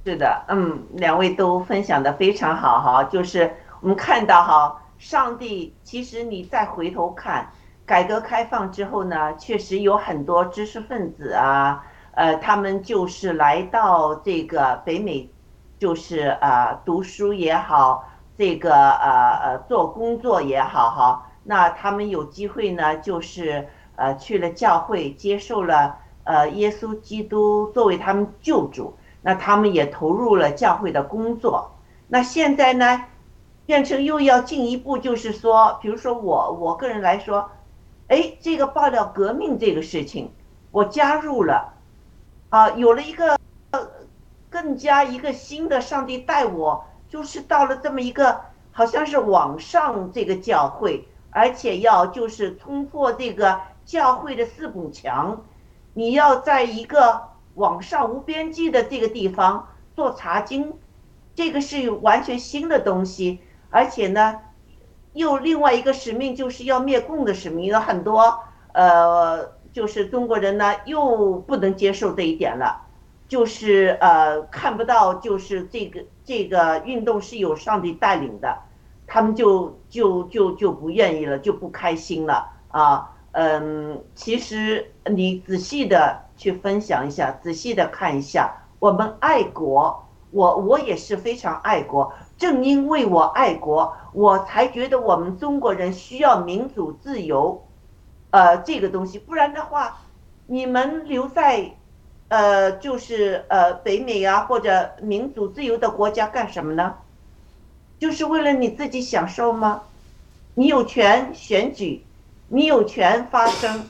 [0.05, 7.47] 是的，嗯，两位都分享的非常好哈，就是我们看到哈，上帝其实你再回头看，
[7.86, 11.86] 改革开放之后呢，确实有很多知识分子啊，
[12.16, 15.30] 呃，他们就是来到这个北美，
[15.78, 18.03] 就是呃读书也好，
[18.36, 28.97] 这个呃呃做工作也好哈，那他们有机会呢，就是呃去了教会，接受了呃耶稣基督作为他们救主。
[29.22, 31.72] 那他们也投入了教会的工作。
[32.08, 33.06] 那现在呢，
[33.66, 37.49] 变成又要进一步，就是说，比如说我我个人来说，
[38.07, 40.32] 哎，这个爆料革命这个事情，
[40.72, 41.74] 我加入了，
[42.49, 43.39] 啊，有了一个
[44.49, 48.41] 更加一个新的上帝带我，就是到了这么一个
[48.72, 55.43] 好像是网上这个教会，而且要就是冲破这个教会的四堵墙，
[55.93, 57.24] 你要在一个
[57.55, 60.74] 网上无边际的这个地方做查经，
[61.34, 63.39] 这个是完全新的东西，
[63.70, 64.39] 而且呢，
[65.13, 68.39] 又另外一个使命就是要灭共的使命，有很多
[68.74, 72.82] 呃，就是中国人呢又不能接受这一点了，
[73.28, 78.57] 就是呃看不到就是这个这个运动是有上帝带领的，
[79.07, 83.11] 他们就就就就不愿意了，就不开心了啊。
[83.38, 88.49] 嗯，其实你仔细的去分享一下，仔细的看一下，
[88.80, 92.13] 我们爱国，我我也是非常爱国。
[92.38, 97.65] 正因为我爱国，我才觉得我们中国人需要民主自由，
[98.31, 99.97] 呃，这个东西，不然的话，
[100.47, 101.71] 你们留在，
[102.27, 106.95] 呃，就是呃北美啊或者民主自由的国家干什么呢？
[107.99, 109.83] 就是为了你自己享受吗？
[110.55, 112.03] 你有权选举。
[112.47, 113.89] 你有权发声，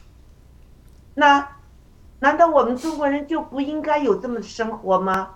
[1.14, 1.46] 那
[2.20, 5.36] 难道我们中国人就不应该有这么生活吗？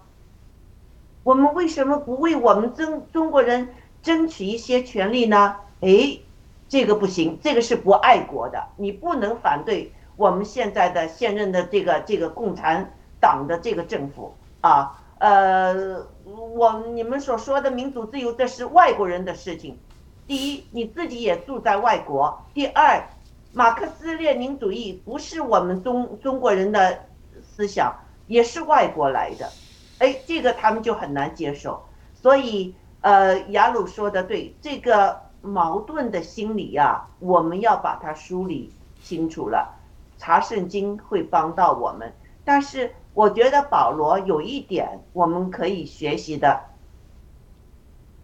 [1.23, 3.69] 我们为什么不为我们中中国人
[4.01, 5.55] 争取一些权利呢？
[5.81, 6.19] 哎，
[6.67, 15.01] 这个不行，这个是不爱国的，你不能反对我们现在的现任的这个这个共产党的这个政府啊。
[15.19, 19.77] 呃，我你们所说的民主自由，这是外国人的事情。
[20.25, 23.03] 第一，你自己也住在外国；第二，
[23.51, 27.05] 马克思列宁主义不是我们中中国人的
[27.43, 27.93] 思想，
[28.27, 29.49] 也是外国来的。
[29.99, 31.85] 哎，这个他们就很难接受。
[32.15, 38.73] 所以，呃，雅鲁说的对，这个矛盾的心理呀、我们要把它梳理
[39.03, 39.75] 清楚了。
[40.17, 42.13] 查圣经会帮到我们。
[42.43, 46.61] 但是我觉得保罗有一点我们可以学习的，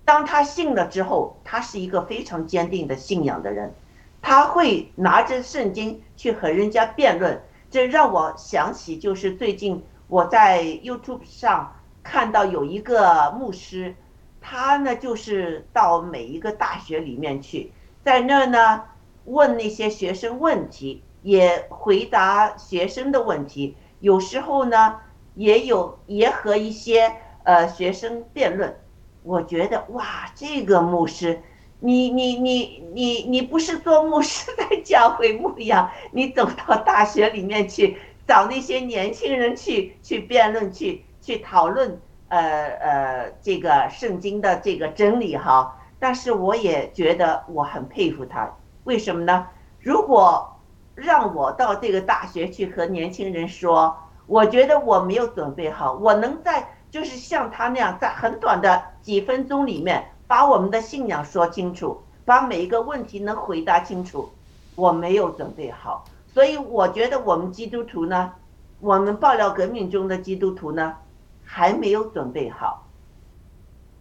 [0.03, 3.73] 当他信了之后，他是一个非常坚定的信仰的人，
[4.21, 7.41] 他会拿着圣经去和人家辩论。
[7.69, 13.95] 这让我想起，就是最近我在 YouTube 上看到有一个牧师，
[14.39, 17.71] 他呢就是到每一个大学里面去，
[18.03, 18.83] 在那儿呢
[19.25, 24.97] 问那些学生问题，也回答学生的问题，有时候呢
[25.33, 28.77] 也有也和一些呃学生辩论。
[29.23, 31.41] 我觉得哇，这个牧师，
[31.79, 37.97] 你你你你你不是做牧师在教会牧养，你走到大学里面去
[38.27, 41.99] 找那些年轻人去去辩论，去去讨论，
[42.29, 45.77] 呃呃，这个圣经的这个真理哈。
[45.99, 48.53] 但是我也觉得我很佩服他，
[48.83, 49.47] 为什么呢？
[49.79, 50.59] 如果
[50.95, 53.95] 让我到这个大学去和年轻人说，
[54.27, 56.67] 我觉得我没有准备好，我能在。
[56.91, 64.31] 就是像他那样，在很短的几分钟里面，把我们的信仰说清楚，把每一个问题能回答清楚。
[64.75, 66.05] 我没有准备好，
[66.35, 68.33] 所以我觉得我们基督徒呢，
[68.81, 70.97] 我们爆料革命中的基督徒呢，
[71.45, 72.85] 还没有准备好，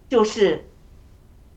[0.09, 0.69] 就是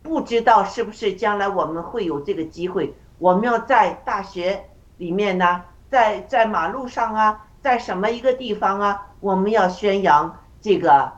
[0.03, 11.11] 不知道是不是将来我们会有这个机会，我们要在大学里面呢，在在马路上啊，在什么一个地方啊，我们要宣扬这个。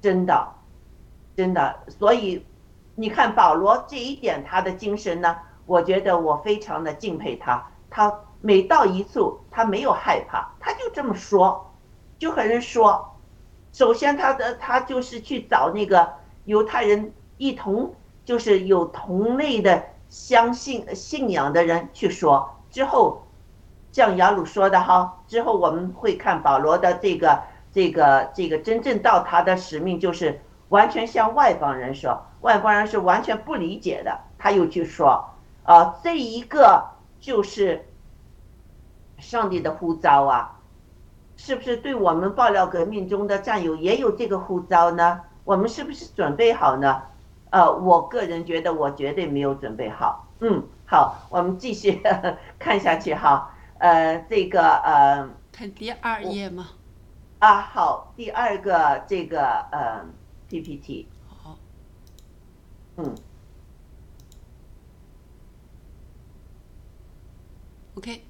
[0.00, 0.48] 真的，
[1.36, 2.44] 真的，所以
[2.96, 7.64] 你看保罗这一点，他的精神呢，我觉得我非常的敬佩他。
[7.88, 8.12] 他
[8.42, 11.72] 每到一处，他没有害怕，他就这么说，
[12.18, 13.14] 就和人说。
[13.72, 16.12] 首先，他的他就是去找那个
[16.44, 17.94] 犹太人一同，
[18.26, 22.58] 就是有同类的相信信仰的人去说。
[22.70, 23.24] 之后，
[23.90, 27.42] 像雅鲁说的哈，之后我们会看保罗的这个。
[27.74, 34.20] 这个这个真正到他的使命就是完全向外邦人说，外邦人是完全不理解的。
[34.38, 35.24] 他又去说，
[35.62, 36.84] 啊，这一个
[37.18, 37.88] 就是
[39.22, 40.60] 上帝的呼召啊，
[41.36, 45.22] 是不是对我们爆料革命中的战友也有这个呼召呢？
[45.44, 47.02] 我们是不是准备好呢？
[47.50, 50.26] 呃，我个人觉得我绝对没有准备好。
[50.40, 52.02] 嗯，好，我们继续
[52.58, 53.54] 看下去哈。
[53.78, 56.68] 呃，这个呃，看第二页吗？
[57.38, 60.04] 啊，好，第二个这个呃
[60.48, 61.08] PPT，
[61.42, 61.58] 好，
[62.96, 63.14] 嗯
[67.96, 68.24] ，OK，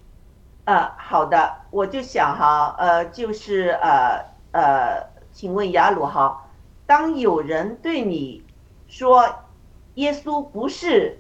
[0.64, 6.46] 呃，好的，我就想哈，呃，就是呃呃，请问雅鲁哈，
[6.86, 8.44] 当有人对你
[8.88, 9.28] 说
[9.94, 11.18] 耶稣不是，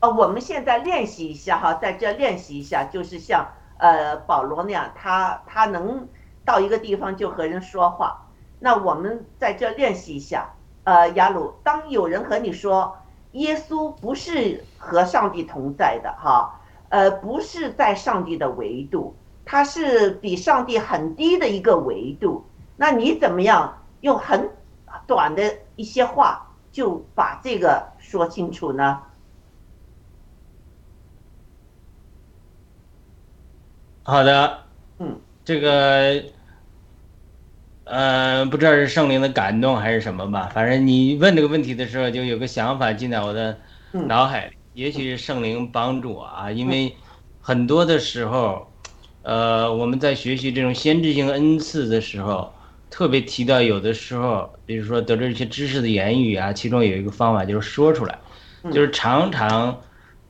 [0.00, 3.48] 呃，我们现在练习一下哈，在这练习一下，就是像
[3.78, 6.08] 呃保罗那样，他他能。
[6.42, 8.26] 到一个地方就和人说话，
[8.58, 10.50] 那我们在这练习一下。
[10.84, 12.96] 呃，雅鲁，当有人和你说
[13.32, 16.58] 耶稣不是和上帝同在的哈，
[16.90, 22.44] 呃，不是在上帝的维度，它是比上帝很低的一个维度，
[22.76, 24.50] 那你怎么样用很
[25.06, 25.42] 短的
[25.76, 29.00] 一些话就把这个说清楚呢？
[34.02, 34.58] 好的，
[34.98, 36.22] 嗯，这个。
[37.84, 43.58] 呃，不知道是圣灵的感动还是什么吧，反正你问这个问题的时候，就有个想法进在我的
[43.90, 44.56] 脑海里。
[44.74, 46.94] 也许是圣灵帮助我啊，因为
[47.40, 48.66] 很多的时候，
[49.22, 52.52] 呃，我们在学习这种先知性恩赐的时候，
[52.88, 58.18] 特别提到有的时候，比如说得知一些知识的言语啊，其中有一个方法就是说出来，
[58.72, 59.80] 就是常常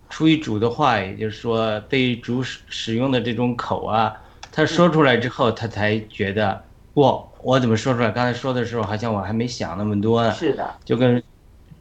[0.09, 4.15] 出于主的话，也就是说被主使使用的这种口啊，
[4.51, 6.65] 他说出来之后，他才觉得
[6.95, 7.25] 哇。
[7.43, 8.11] 我怎么说出来？
[8.11, 10.31] 刚才说的时候，好像我还没想那么多呢。
[10.35, 11.23] 是的，就跟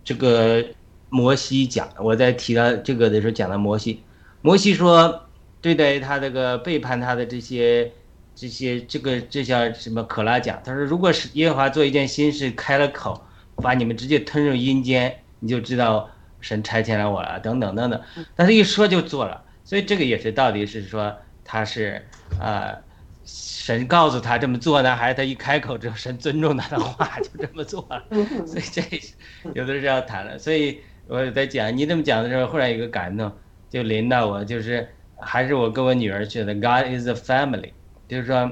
[0.06, 0.64] 这个
[1.10, 4.02] 摩西讲，我在提到这个的时候讲到摩西，
[4.42, 5.28] 摩西说，
[5.62, 7.92] 对待他这个背叛他的这些
[8.36, 10.04] 这些这个这叫什么？
[10.04, 13.22] 可拉讲，他说，如果是耶和华做一件新事，开了口，
[13.56, 16.10] 把你们直接吞入阴间，你就知道
[16.42, 18.02] 神差遣了我了，等等等等。
[18.36, 22.06] 但是一说就做了，所以这个也是到底是说他是
[22.40, 22.76] 啊。
[23.32, 28.04] 神告诉他这么做呢，还是他一开口之后，神尊重他的话就这么做了？
[28.48, 28.82] 所以这
[29.54, 30.40] 有的是要谈了。
[30.40, 30.80] 所以
[31.10, 33.32] 我在讲你这么讲的时候，忽然有个感动
[33.68, 34.88] 就临到我，就是
[35.18, 37.72] 还是我跟我女儿学的，God is a family，
[38.08, 38.52] 就是说，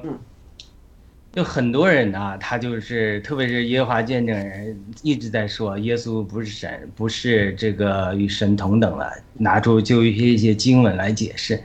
[1.31, 11.61] 就很多人啊，他就是特别是耶和华见证人一直在说耶稣不是神，不是这个与神同等了，拿出就一些一些经文来解释。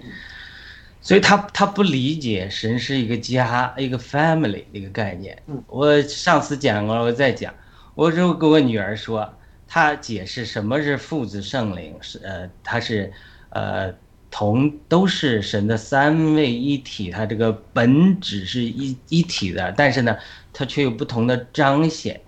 [1.00, 5.36] 所以他他不理解神是一个家一个 family 的一个概念。
[5.46, 7.52] 嗯我上次讲过了，我再讲。
[7.94, 9.34] 我就跟我女儿说，
[9.74, 13.10] 她解释什么是父子圣灵，是呃，他是
[13.48, 13.90] 呃
[14.30, 20.14] 同都是神的三位一体，他这个本质是一一体的，但是呢，
[20.52, 22.20] 他却有不同的彰显。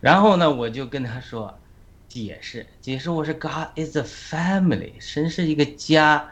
[0.00, 1.58] 然后呢，我就跟他说，
[2.06, 6.28] 解释解释，我说 God is a family，神是一个家。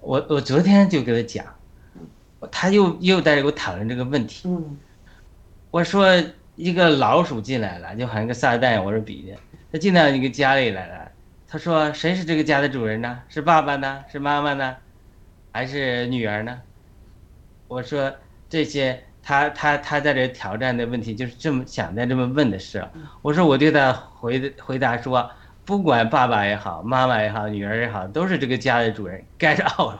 [0.00, 1.44] 我我昨天就给他讲，
[2.50, 4.48] 他又又在给我讨论这个问题。
[4.48, 4.78] 嗯
[5.70, 6.06] 我说
[6.56, 9.36] 一个老鼠进来了，就好像个撒旦，我说比的，
[9.72, 11.10] 他进到一个家里来了。
[11.48, 13.22] 他说谁是这个家的主人呢？
[13.28, 14.04] 是爸爸呢？
[14.10, 14.76] 是妈妈呢？
[15.50, 16.60] 还是女儿呢？
[17.68, 18.14] 我说
[18.48, 22.86] 这些，他他他在这挑战的问题就是这么想的这么问的事，
[23.22, 25.30] 我说我对他回回答说，
[25.64, 29.24] 不管爸爸也好，妈妈也好，女儿也好，都是这个家的主人。
[29.38, 29.98] 该是哦，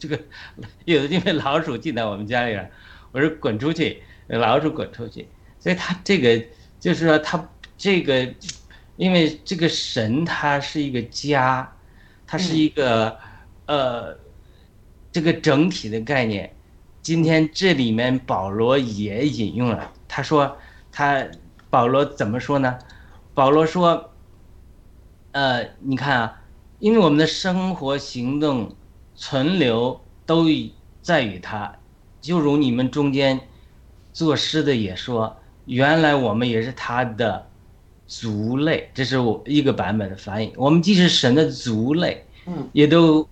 [0.00, 0.18] 这个
[0.84, 2.68] 有的因为老鼠进到我们家里了，
[3.12, 5.28] 我说滚出去，老鼠滚出去。
[5.60, 6.44] 所以他这个
[6.78, 8.32] 就是说他这个，
[8.98, 11.72] 因为这个神他是一个家，
[12.26, 13.16] 它是一个、
[13.66, 14.14] 呃
[15.12, 16.52] 这个整体的概念。
[17.00, 20.58] 今天这里面保罗也引用了，他说
[20.90, 21.24] 他
[21.70, 22.76] 保罗怎么说呢？
[23.34, 24.10] 保罗说，
[25.30, 26.42] 呃，你看啊，
[26.80, 28.74] 因为我们的生活行动
[29.14, 30.46] 存留都
[31.00, 31.72] 在于他，
[32.20, 33.40] 就如你们中间
[34.12, 35.36] 作诗的也说，
[35.66, 37.48] 原来我们也是他的
[38.08, 40.52] 族类，这是我一个版本的翻译。
[40.56, 43.28] 我们既是神的族类，嗯也都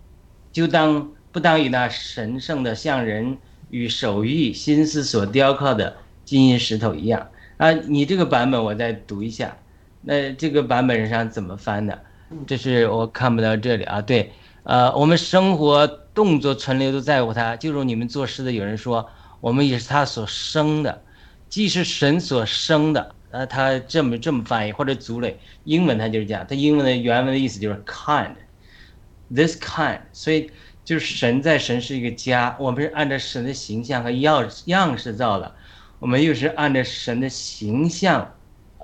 [0.52, 3.36] 就当不当与那神圣的像人
[3.70, 7.72] 与手艺心思所雕刻的金银石头一样啊！
[7.72, 9.56] 你这个版本我再读一下，
[10.02, 11.98] 那这个版本上怎么翻的？
[12.46, 14.02] 这是我看不到这里啊。
[14.02, 14.30] 对，
[14.62, 19.08] 呃，我们生活动作存留都在乎他，就如你们作诗的有人说，
[19.40, 21.02] 我们也是他所生的，
[21.48, 23.14] 既是神所生的。
[23.30, 30.50] 呃，他这么这么翻译，或者族类，英文他就是这样，他英文的原文的意思就是 kind，this kind，所以
[30.84, 35.54] 就是神在神是一个家，我们是按照神的形象和样样式造的，
[35.98, 38.34] 我们又是按照神的形象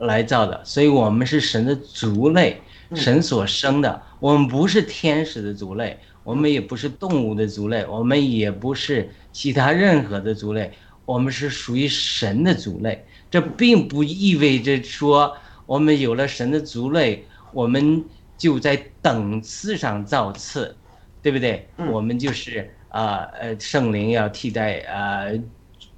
[0.01, 2.61] 来造的，所以我们是神的族类，
[2.95, 10.72] 神所生的，我们不是天使的族类，我们也不是动物的族类，我们也不是其他任何的族类，
[11.05, 13.07] 我们是属于神的族类。
[13.33, 18.05] 这并不意味着说我们有了神的族类，我们
[18.37, 20.76] 就在等次上造次，
[21.22, 21.66] 对不对？
[21.91, 25.24] 我们就是啊呃圣灵要替代啊、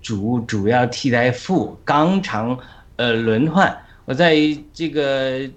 [0.00, 2.56] 主，主要替代父，纲常
[2.94, 3.76] 呃轮换。
[4.04, 4.36] 我在
[4.72, 5.50] 这个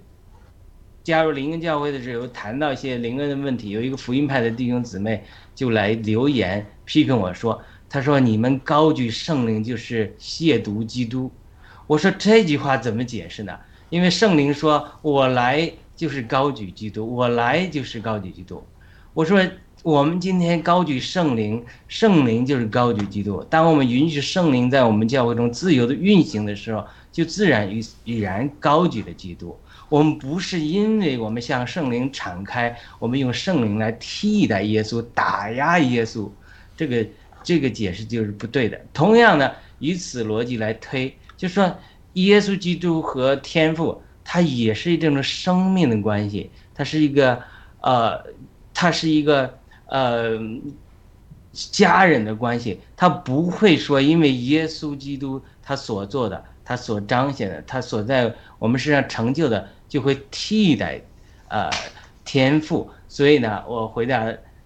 [1.03, 5.23] 加入灵恩教会的时候，谈到一些灵恩的问题，有一个福音派的弟兄姊妹
[5.53, 11.31] 就来留言批评我说，他说你们高举圣灵就是亵渎基督。
[11.87, 13.57] 我说这句话怎么解释呢？
[13.89, 18.61] 因为圣灵说：“我来就是高举基督，我来就是高举基督。”
[19.15, 19.39] 我说
[19.83, 23.41] 我们今天高举圣灵，圣灵就是高举基督。
[23.49, 29.57] 当我们允许圣灵在我们教会中自由的运行的时候，就自然与已然高举了基督。
[29.87, 36.29] 我们不是因为我们向圣灵敞开，我们用圣灵来替代耶稣、打压耶稣，
[36.75, 37.07] 这个
[37.41, 38.77] 这个解释就是不对的。
[38.93, 41.15] 同样的，以此逻辑来推。
[41.37, 41.77] 就说
[42.13, 47.43] 耶稣基督和天父，他也是这种生命的关系，他是一个
[47.79, 48.21] 呃，
[48.73, 50.31] 他是一个呃
[51.53, 60.99] 家人的关系，他不会说因为耶稣基督他所做的，他所彰显的，他所在我们身上成就的，就会替代
[61.49, 61.69] 呃
[62.25, 62.89] 天父。
[63.07, 64.25] 所以呢，我回答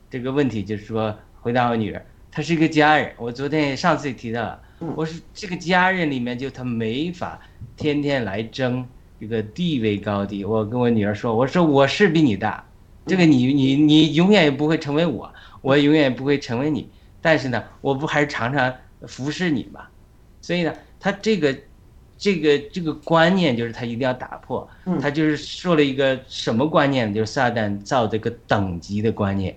[0.09, 3.13] 这个问题就是说，回答我女儿，她是一个家人。
[3.17, 4.61] 我昨天上次也提到了。
[4.95, 7.39] 我是这个家人里面，就他没法
[7.77, 8.83] 天天来争
[9.19, 10.43] 这个地位高低。
[10.43, 12.65] 我跟我女儿说，我说我是比你大，
[13.05, 16.89] 这个你你你永远也不会成为我，我永远也不会成为你。
[17.21, 18.73] 但是呢，我不还是常常
[19.07, 19.81] 服侍你嘛？
[20.41, 21.55] 所以呢，他这个
[22.17, 24.67] 这个这个观念就是他一定要打破。
[24.99, 27.13] 他就是说了一个什么观念？
[27.13, 29.55] 就是撒旦造这个等级的观念，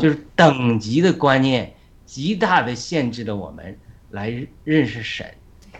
[0.00, 1.72] 就是等级的观念
[2.04, 3.78] 极大的限制了我们。
[4.14, 5.26] 来认识神，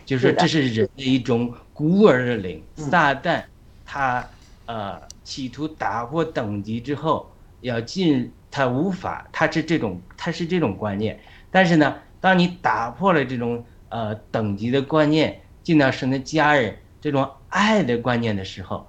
[0.04, 2.60] 就是说这是人的一种孤儿的灵。
[2.74, 3.44] 撒旦
[3.86, 4.28] 他
[4.66, 7.30] 呃企图打破等级之后，
[7.60, 11.16] 要进他无法，他是这种他是这种观念。
[11.48, 18.84] 但是呢，当你打破了这种呃等级的观念，进到神的家人这种爱的观念的时候，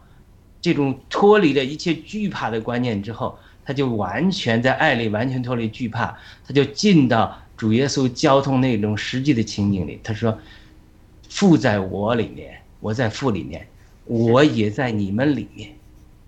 [0.60, 6.18] 这种脱离了一切惧怕的观念之后，他就完全在爱里完全脱离惧怕，
[6.48, 10.00] 他就进到主耶稣交通那种实际的情景里。
[10.04, 10.38] 他说
[11.30, 13.68] ：“父在我里面，我在父里面，
[14.06, 15.70] 我也在你们里面。”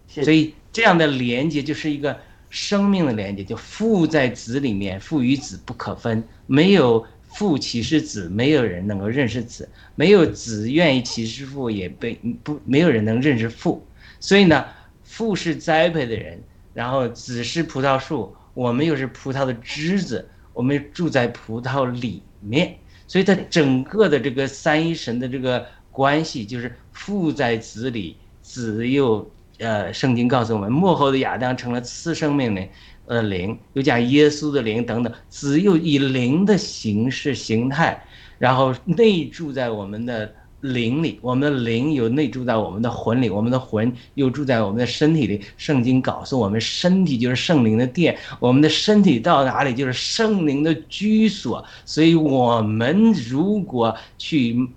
[0.08, 2.18] 所以这样的连接就是一个
[2.50, 9.66] 生命的连接，就父在子里面，父与子不可分，没有父岂是子，没有人能够认识子；
[9.96, 13.86] 没有子愿意启示父，也被不没有人能认识父。
[14.20, 14.66] 所以呢，
[15.04, 16.42] 父是栽培的人，
[16.74, 22.76] 然后子是葡萄树，我们又是葡萄的枝子，我们住在葡萄里面。
[23.06, 29.26] 所以它整个的这个三一神的这个关系，就是父在子里，子又
[29.60, 32.68] 呃，圣经告诉我们，幕后的亚当成了次生命的，
[33.06, 38.04] 呃灵，又讲耶稣的灵等等，子又以灵的形式形态，
[38.38, 45.40] 然后内住在我们的灵里，我们的灵有内住在我们的魂里，我们的魂又住在我们的身体里。
[45.56, 51.64] 圣经告诉我们，身体就是圣灵的殿，我们的身体到哪里就是圣灵的居所。
[51.86, 54.68] 所以，我们如果去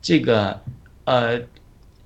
[0.00, 0.58] 这个
[1.04, 1.38] 呃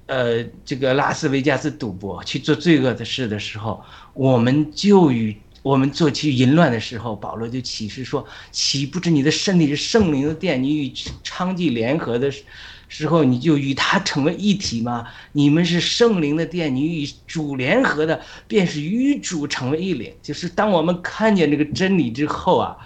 [0.07, 3.81] 呃这个拉斯维加斯赌博去做罪恶的事的时候，
[4.12, 10.61] 我们就与我们做去淫乱的时候，保罗就启示说：岂不知你的身体是圣灵的殿？
[10.61, 10.89] 你与
[11.22, 12.33] 娼妓联合的
[12.91, 15.07] 时候，你就与他成为一体吗？
[15.30, 20.12] 你们是圣灵的殿，你与主联合的，便是与主成为一灵。
[20.20, 22.76] 就是当我们看见这个真理之后啊，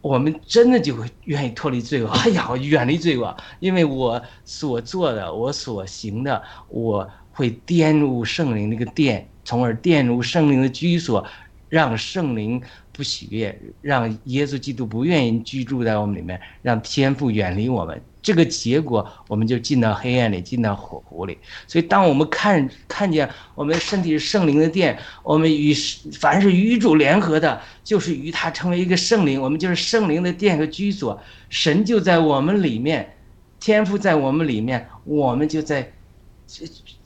[0.00, 2.08] 我们真的就会愿意脱离罪恶。
[2.08, 11.24] 哎呀，远离罪恶，因为我所做的，我所行的，我会玷污圣灵那个殿，从而玷污圣灵的居所，
[11.68, 12.60] 让圣灵
[12.92, 18.02] 不喜悦，让耶稣基督不愿意居住在我们里面，让天父远离我们。
[18.26, 21.38] 这个结果，我们就进到黑暗里，进到火湖里。
[21.68, 25.72] 所以，当我们看看见我们身体是圣灵的殿，我们与
[26.18, 31.20] 凡是与主联合的，就是与他成为一个圣灵，我们就是圣灵的殿和居所。
[31.50, 33.14] 神就在我们里面，
[33.60, 35.92] 天赋在我们里面，我们就在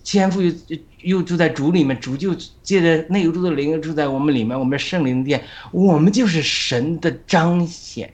[0.03, 0.51] 天赋又
[1.03, 8.11] 又住在主里面，主就借着内住的灵住在我们里面，我们圣灵殿，我们就是神的彰显。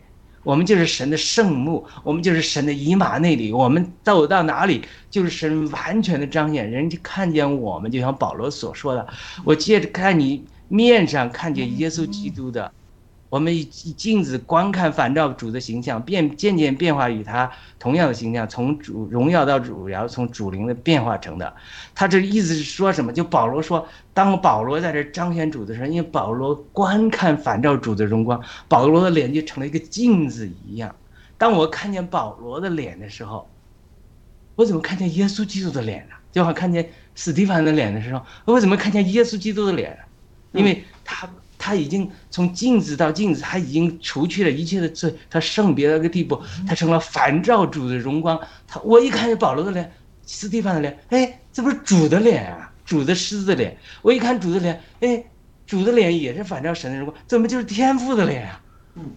[0.46, 4.80] 我们就是神的圣幕，我们就是神的以马内里，我们走到哪里
[5.10, 9.04] 就是神完全的彰显，人家看见我们，就像保罗所说的，
[9.44, 12.70] 我借着看你面上看见耶稣基督的，
[13.28, 21.52] 我们以镜子观看反照主的形象，变渐渐变化与他同样的形象，从主荣耀到主，然后从主灵的变化成的。
[21.94, 23.12] 他这意思是说什么？
[23.12, 30.94] 就保罗说，当保罗在这彰显主的时候，因为保罗观看反照主的荣光，保罗的脸就成了一个镜子一样。
[31.36, 33.48] 当我看见保罗的脸的时候，
[34.54, 36.14] 我怎么看见耶稣基督的脸呢？
[36.30, 40.02] 就好像看见史蒂凡的脸的时候，我怎么看见耶稣基督的脸呢？
[40.52, 41.28] 因为他
[41.66, 48.38] 他已经从镜子到镜子，他已经除去了一切的罪，他圣别到一个地步，他成了反照主的荣光。
[48.68, 49.92] 他我一看见保罗的脸，
[50.24, 53.76] 斯蒂凡的脸，哎，这不是主的脸啊，主的狮子脸。
[54.00, 55.24] 我一看主的脸，哎，
[55.66, 58.62] 主的脸也是反照神的荣光，怎么就是天父的脸啊？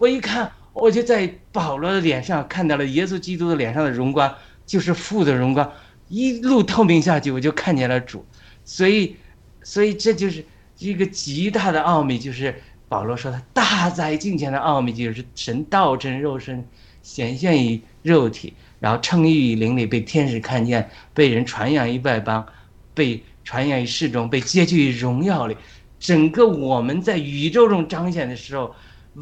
[0.00, 4.34] 我一看，我就在保罗的脸上看到了耶稣基督的脸上的荣光，
[4.66, 5.72] 就是父的荣光，
[6.08, 8.26] 一路透明下去，我就看见了主。
[8.64, 9.14] 所以，
[9.62, 10.44] 所以这就是
[10.80, 12.54] 一个极大的奥秘，就是
[12.88, 16.66] 保罗说的“大在镜前的奥秘”，就是神道成肉身，
[17.02, 22.46] 显现于肉体，然后称义于灵里，被天使看见，被人传扬于外邦，
[22.94, 25.56] 被传扬于世中，被接去于荣耀里。
[25.98, 28.74] 整个我们在宇宙中彰显的时候，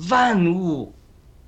[0.08, 0.94] 万物，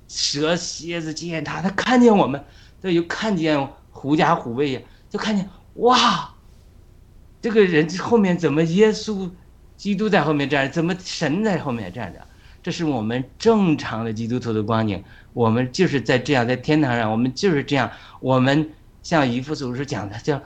[0.09, 2.43] 蛇、蝎子、见他，他看见我们，
[2.81, 6.35] 他就看见狐假虎威呀，就看见哇，
[7.41, 9.29] 这个人后面怎么耶稣、
[9.81, 12.19] 基督在后面站着，怎么神在后面站着？
[12.61, 15.03] 这是我们正常的基督徒的光景。
[15.33, 17.89] 我们就是在这样，在天堂上，我们就是这样。
[18.19, 18.69] 我们
[19.01, 20.39] 像以弗所书讲的，叫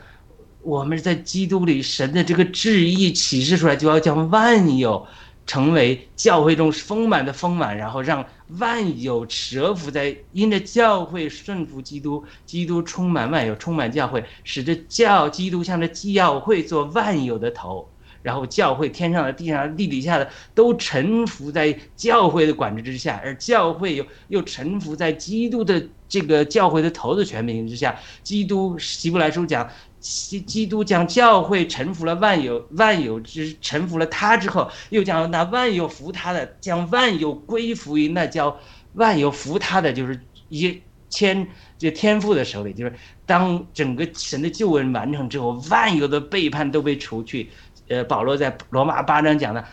[0.62, 5.06] 我们在基督里，神的这个旨意启示出来，就要将万有
[5.46, 8.26] 成为教会中丰满的丰满，然后让
[8.60, 17.90] 万有折服在因着教会顺服基督，基督充满万有，充满教会，使得教基督向着教会做万有的头。
[18.26, 27.96] 然后教会天上的、地上的、地底下的都臣服在教会的管制之下，而教会又又臣服在基督的这个教会的头的权柄之下。
[28.24, 29.70] 基督希伯来书讲，
[30.00, 38.60] 基基督将教会臣服了万有，万有之臣服了他之后，又将那万有服他的，将万有归服于那叫
[38.94, 40.20] 万有服他的，就是
[40.50, 41.48] 一天
[41.78, 42.94] 这天赋的手里，就是
[43.26, 47.50] 当整个神的救恩完成之后，万有的背叛都被除去。
[47.88, 49.64] 呃，保罗在罗马八章讲的，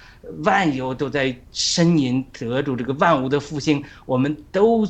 [0.45, 4.87] 万有都在呻吟得主这个万物的复兴，我们都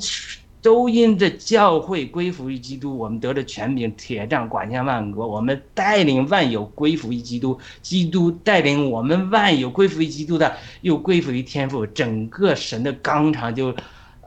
[0.60, 13.74] 都因着教会归服于基督，我们得了权柄，铁杖管辖万国，我们带领万有归服于基督，基督带领我们万有归服于基督的，又归服于天父，整个神的纲常就，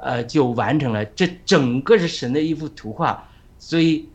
[0.02, 1.04] 呃，就完成了。
[1.06, 3.28] 这整个是神的一幅图画，
[3.60, 4.08] 所以，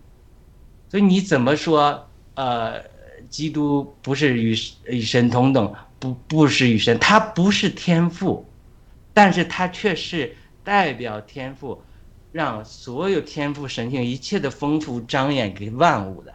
[0.88, 2.06] 所以你怎么说？
[2.34, 2.80] 呃，
[3.30, 4.54] 基督不是与
[4.86, 8.44] 与神同等，不不是与神，他不是天赋，
[9.14, 11.80] 但是他却是代表天赋。
[12.32, 16.32] 让所有天赋神性一切的丰富彰显给万物的，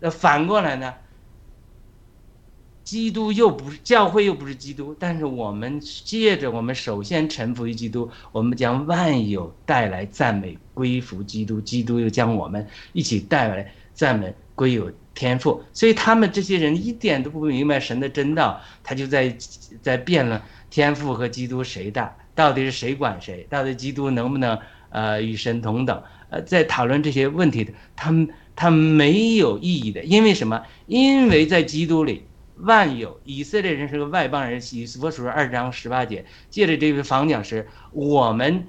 [0.00, 0.92] 那反过来呢？
[2.82, 15.62] 基督又不是教会，又不是基督，但是我们借着我们首先臣服于基督，我们将万有带来赞美归服基督，基督又将我们一起带来赞美归有天赋。
[15.72, 19.36] 所以他们这些人一点都不明白神的真道，他就在
[19.80, 20.40] 在辩论
[20.70, 24.58] 天赋和基督谁大，到底是谁管谁，到底基督能不能？
[24.90, 30.62] 呃，与神同等，呃，在讨论这些问题的，他们他没有意义的，因为什么？
[30.86, 32.22] 因为在基督里，
[32.58, 38.68] 万有以色列人是个外邦人，以佛书二章十八节，借着这位房讲师，我们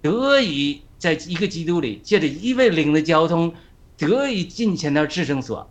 [0.00, 3.52] 得以在一个基督里，借着一位灵的交通，
[3.98, 5.68] 得以进前到至圣所。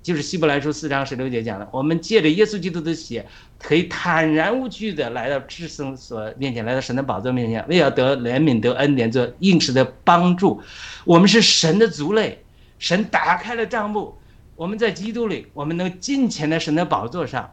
[0.00, 3.26] 就是希伯来书四章十六节讲的，我们借着耶稣基督的血，
[3.58, 10.62] 可以坦然无惧的来到至圣所面前，来到神的宝座面前，为要得怜悯、得恩典、做应时的帮助。
[11.04, 12.42] 我们是神的族类，
[12.78, 14.16] 神打开了账目，
[14.56, 17.50] 我们在基督里，我们能进前的神的宝座上。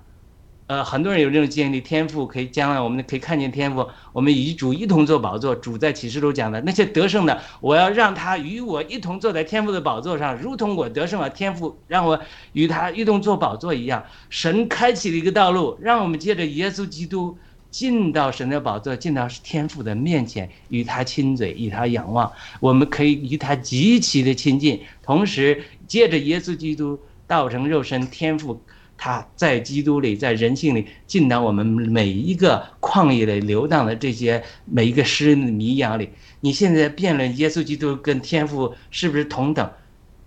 [0.67, 5.53] 呃，很多人有这种经历，天赋可以将来我们可以看见天赋，我们与主一同坐宝座。
[5.53, 12.19] 主在启示录讲的那些得胜的，我要让他与我一同坐在天赋的宝座上，如同我得胜了天赋让我
[12.53, 14.03] 与他一同坐宝座一样。
[14.31, 17.37] 神开启了一个道路，让我们借着耶稣基督
[17.69, 22.31] 进到神的宝座，进到天赋的面前，与他亲嘴，与他仰望。
[22.59, 28.59] 我们可以与他极其的亲近，同时借着耶稣基督道成肉身，天赋。
[28.97, 36.09] 他在基督里，在人性里进到我们每一个旷野里流荡的这些每一个诗人的迷养里。
[36.39, 39.69] 你现在辩论耶稣基督跟天父是不是同等？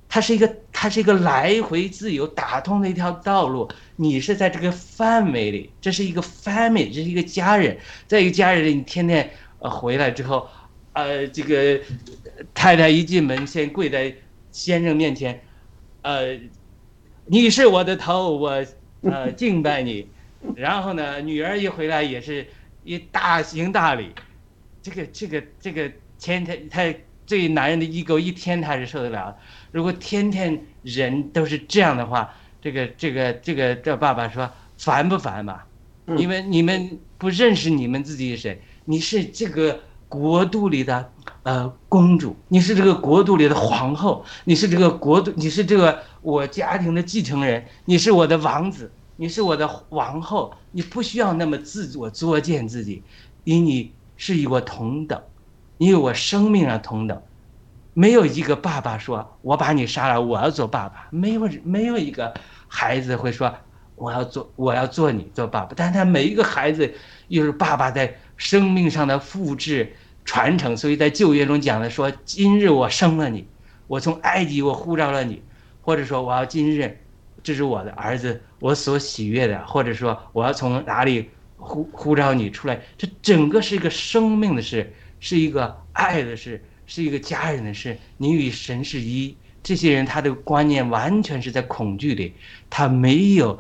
[0.09, 3.69] 它是一个，它是一个来回自由打通的一条道路。
[3.97, 10.49] 你是在这个范围里，这是一个 family，这是一个家人，在一个家人里，你天天呃回来之后，
[10.93, 11.81] 呃，这个
[12.55, 14.15] 太太一进门先跪在
[14.53, 15.41] 先生面前，
[16.03, 16.39] 呃。
[17.29, 18.65] 你是我的头，我
[19.03, 20.09] 呃敬拜你。
[20.55, 22.47] 然后呢，女儿一回来也是
[22.85, 24.13] 一大行大礼。
[24.81, 26.95] 这个这个这个天天他
[27.27, 29.37] 这男人的 ego 一天他是受得了。
[29.73, 35.61] 如果天天人都是这样的话，这个这个这个这爸爸说烦不烦嘛？
[36.17, 41.13] 因为你们不认识你们自己是谁，你是这个国度里的
[41.43, 46.01] 呃公主，你是这个国度里的皇后，你是这个国度，你是这个。
[46.21, 53.03] 我家庭的继承人，你是我的王子，你是我的王后，你不需要那么自我作践自己，
[53.45, 55.21] 因你是与我同等，
[55.77, 57.23] 你与我生命上同等，
[57.95, 62.35] 没有一个爸爸说我把你杀了，我要做爸爸，没有没有一个
[62.67, 63.55] 孩子会说
[63.95, 66.93] 我要做我要做你做爸爸，但他每一个孩子
[67.29, 69.95] 又是爸爸在生命上的复制
[70.25, 73.47] 传承，所以在旧约中讲的说，今日我生了你，
[73.87, 75.43] 我从埃及我呼召了你。
[75.89, 76.99] 或者说我要今日，
[77.43, 79.67] 这是我的儿子，我所喜悦的。
[79.67, 87.97] 或者说我要从哪里呼呼召你出来，这整个是一个生命的事，是一个爱的事，是一个家人的事。
[88.19, 92.35] 你与神是一，这些人他的观念完全是在恐惧里，
[92.69, 93.59] 他没有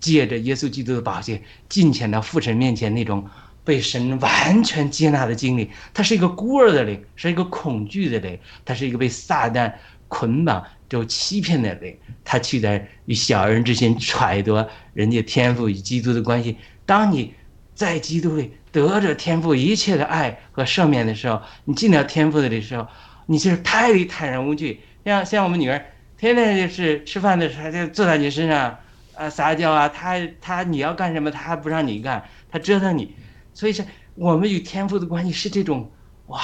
[0.00, 3.24] 借着耶稣基督的宝血进前到父神面前那种
[3.62, 5.70] 被神完全接纳的经历。
[5.94, 9.72] 他是一个孤儿的灵，是一个恐惧的灵，他是一个被撒旦
[10.08, 10.64] 捆绑。
[10.88, 11.94] 就欺骗的灵，
[12.24, 14.56] 他去在与小人之间揣度
[14.94, 16.56] 人家天赋与基督的关系。
[16.86, 17.34] 当你
[17.74, 22.88] 在基督里得着天赋一切的爱和赦免的时候，你进到天赋的时候，
[23.26, 24.80] 你就是太坦然无惧。
[25.04, 25.78] 像像我们女儿，
[26.16, 28.78] 天天就是吃饭的时候就坐在你身上，
[29.14, 33.14] 啊撒娇啊，她她你要干什么，她不让你干，她折腾你。
[33.52, 33.84] 所以说，
[34.14, 35.92] 我们与天赋的关系是这种
[36.28, 36.40] 哇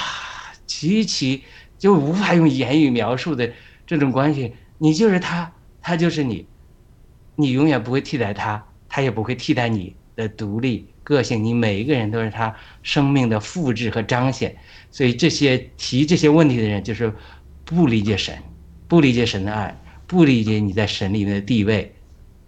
[0.67, 1.45] 极其
[1.85, 3.53] 就无法用言语描述的。
[3.87, 6.47] 这种关系，你就是他，他就是你，
[7.37, 11.45] 你永远不会替代他，他也不会替代你的独立个性。
[11.45, 14.57] 你每一个人都是他生命的复制和彰显。
[14.91, 17.13] 所以这些提这些问题的人，就是
[17.67, 18.35] 不理解神，
[18.89, 21.95] 不理解神的爱，不理解你在神里面的地位，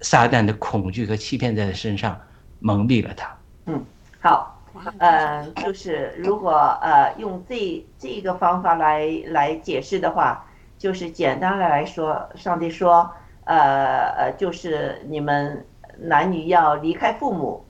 [0.01, 2.19] 撒旦的恐惧和欺骗在他身上
[2.61, 3.37] 蒙蔽了他。
[3.67, 3.85] 嗯
[4.19, 4.56] 好，
[4.99, 10.47] 呃，就是如果呃用这这个方法来来解释的话，
[10.79, 13.11] 就是简单的来说，上帝说，
[13.45, 15.67] 呃呃，就是你们
[15.99, 17.65] 男女要离开父母，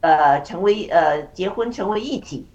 [0.00, 2.46] 呃，成为呃结婚成为一体，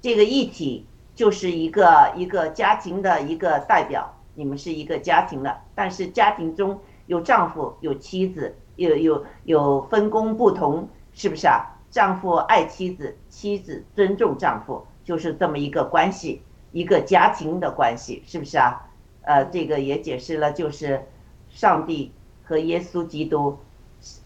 [0.00, 11.71] 这个一体就是一个一个家庭的一个代表，你们是一个家庭的，但是家庭中有丈夫有妻子，有有有分工不同，是不是啊？
[11.92, 18.88] 丈夫爱妻子，妻子尊重丈夫，就是这么一个关系，一个家庭的关系，是不是啊？
[19.20, 21.06] 呃，这个也解释了，就是
[21.50, 22.12] 上帝
[22.42, 23.58] 和耶稣基督，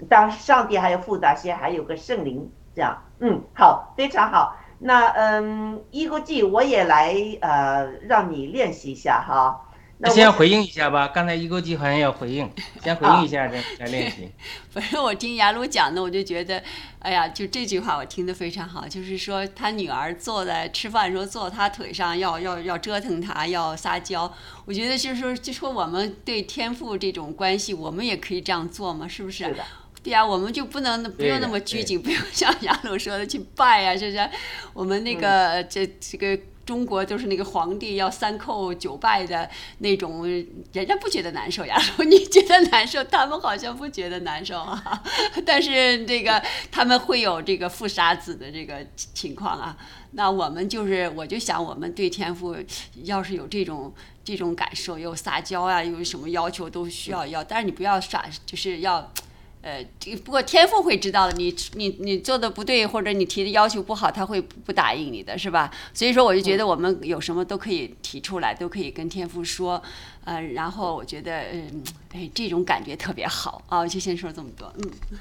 [0.09, 4.57] 当上帝还有复杂些，还有个圣灵，这样，嗯，好，非常好。
[4.79, 9.66] 那嗯，一个记我也来呃，让你练习一下哈。
[9.99, 12.51] 那先回应一下吧，刚才一勾机好像要回应，
[12.85, 14.31] 先回应一下再再练习。
[14.71, 16.63] 反正我听雅鲁讲的，我就觉得，
[16.99, 24.31] 哎呀，就这句话我听得非常好，就是说他女儿坐在吃饭的时候坐他腿上，要要要折腾他，要撒娇。
[24.67, 29.45] 我觉得就是说，就说我们对天赋这种关系，我们也可以这样做嘛，是不是？
[29.45, 29.65] 是的。
[30.03, 34.31] 对呀、我们就不能不用那么拘谨，不用像雅鲁说的去拜呀、是不是？
[34.73, 39.49] 我们那个、这这个中国都是那个皇帝要三叩九拜的
[39.79, 40.27] 那种，
[40.73, 41.65] 人家不觉得难受。
[41.65, 45.03] 呀， 你觉得难受，他们好像不觉得难受啊。
[45.47, 46.43] 但是这个
[46.73, 49.77] 他们会有这个父杀子的这个情况啊。
[50.11, 52.57] 那我们就是，我就想，我们对天赋
[53.05, 53.95] 要是有这种
[54.25, 59.13] 这种感受，有撒娇啊，有什么要求都需要要，但是你不要耍，就是要。
[59.67, 65.69] 呃，这个不过天赋会知道的，你你你做的不对，或者你提的要求不好，他会不答应你的，是吧？
[65.93, 69.83] 所以说，我就觉得我们有什么都可以提出来，都可以跟天赋说，
[70.25, 71.83] 呃，然后我觉得，嗯，
[72.15, 75.19] 哎，这种感觉特别好啊，我就先说这么多，嗯，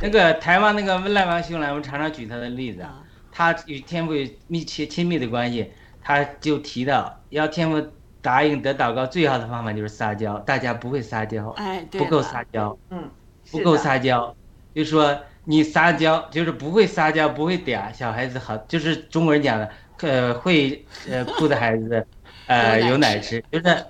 [0.00, 3.02] 那个台湾那个温赖王兄来，我们常常举他的例子，啊，
[3.32, 5.72] 他与天父有密切亲密的关系，
[6.04, 7.84] 他就提到要天父
[8.20, 13.10] 答应得祷告最好的方法就是撒娇，大家不会撒娇，哎，对不够撒娇，嗯，
[13.52, 14.34] 不够撒娇，
[14.74, 22.06] 就说你撒娇就是不会撒娇，不会嗲，小孩子好，就是中国人讲的，呃，会呃哭的孩子，
[22.48, 23.86] 呃有奶吃吃，就是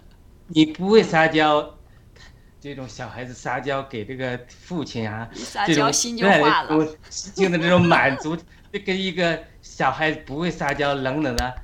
[0.48, 1.78] 你不会撒娇，
[2.60, 11.54] 这种小孩子撒娇给这个父亲啊，撒这种娇心就对化了，这种心境的这种满足，就跟一个小孩子不会撒娇、冷冷的，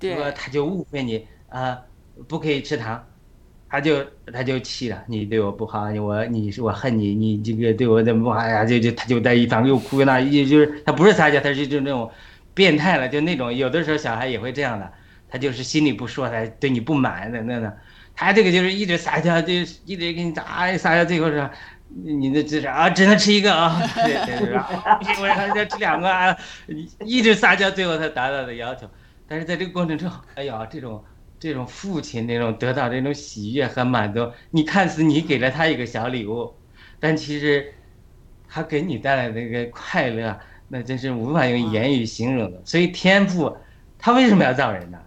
[0.00, 1.80] 说对，他就误会你啊、
[2.28, 3.06] 不可以吃糖，
[3.74, 8.64] 他就他就气了，你对我不好，你我你是我恨你，你这个对我怎么不好呀？
[8.64, 12.08] 就就他就在一旁又哭又闹，也就是他不是撒娇，他是就那种
[12.54, 14.88] 变态了，就那种有的时候小孩也会这样的，
[15.28, 17.72] 他就是心里不说，他对你不满的那种。
[18.14, 19.52] 他这个就是一直撒娇，就
[19.84, 21.50] 一直给你咋撒娇，最后说
[21.88, 24.56] 你那这是啊，只能吃一个啊，对 对对，
[25.02, 26.36] 不行，我还要吃两个啊，
[27.04, 28.88] 一直撒娇，最后他达到的要求。
[29.26, 31.02] 但是在这个过程中，哎呀，这种
[31.38, 36.54] 这种父亲那种得到这种喜悦和满足，你看似你给了他一个小礼物，
[36.98, 37.74] 但其实
[38.48, 42.62] 他给你带来的那个快乐，那真是无法用言语形容的。
[42.64, 43.54] 所以天赋，
[43.98, 44.98] 他为什么要造人呢？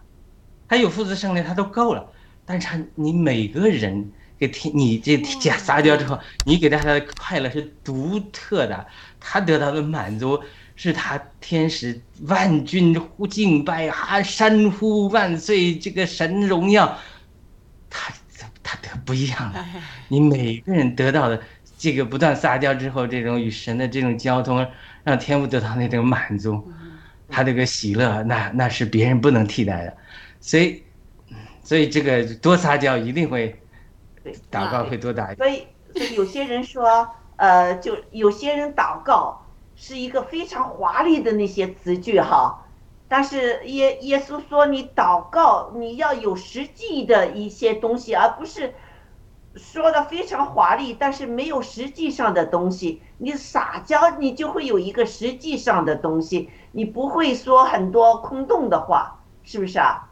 [0.67, 2.11] 他有父子圣灵，他都够了。
[2.45, 8.85] 但是他你每个人给天，你这假撒娇之后，你给他的快乐是独特的，
[9.19, 10.39] 他得到的满足
[10.77, 16.97] 是他天使万军呼敬拜啊，山呼万岁，这个神荣耀，
[17.89, 18.13] 他
[18.61, 19.59] 他得不一样的。
[19.59, 21.41] 哎，你每个人得到的
[21.79, 24.65] 这个不断撒娇之后，这种与神的这种交通，
[25.03, 26.71] 让天父得到那种满足，
[27.27, 29.97] 他这个喜乐，那那是别人不能替代的。
[30.39, 30.83] 所以，
[31.63, 33.59] 所以这个多撒娇一定会
[34.51, 35.37] 祷告会多打一点。
[35.37, 39.43] 所以，所以有些人说，呃，就有些人祷告
[39.79, 42.65] 是一个非常华丽的那些词句哈，
[43.07, 48.73] 但是耶耶稣说，你祷告你要有实际的一些东西，而不是
[49.55, 53.03] 说的非常华丽，但是没有实际上的东西。
[53.19, 60.06] 你撒娇，你就会有一个实际上的东西，你不会说很多空洞的话，是不是啊？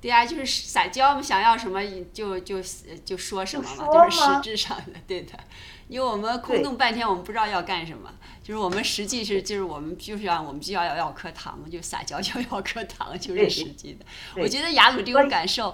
[0.00, 1.80] 对呀、就是撒娇嘛，想要什么
[2.12, 2.62] 就就
[3.04, 5.32] 就说什么嘛，就是实质上的，对的。
[5.88, 8.12] 因为我们空洞半天，我们不知道要干什么，
[8.44, 14.04] 就是我们实际是，就是我们就是要我们就要要要颗糖嘛，就撒娇就要颗糖，就是实际的。
[14.36, 15.70] 我觉得雅鲁这种感受，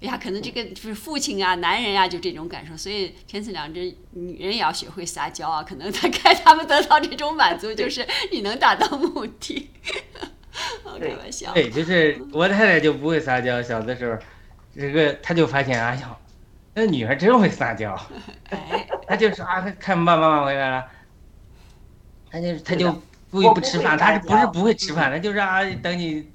[0.00, 9.68] 哎呀，可能这个就是父亲啊、男人啊，就这种感受，所以天赐良知，女人也要学会撒娇啊，可能他 看他们得到这种满足，就是你能达到目的。
[10.84, 11.52] 我开玩笑。
[11.52, 14.18] 对，就是我太太就不会撒娇，小的时候，
[14.74, 16.16] 这个她就发现，哎呀，
[16.74, 17.98] 那女孩真会撒娇。
[18.50, 20.84] 哎，她就说啊，他看爸爸妈妈回来了，
[22.30, 22.92] 她就她就
[23.30, 26.30] 故意不不吃饭，她是不是不会吃饭，她就是啊，等你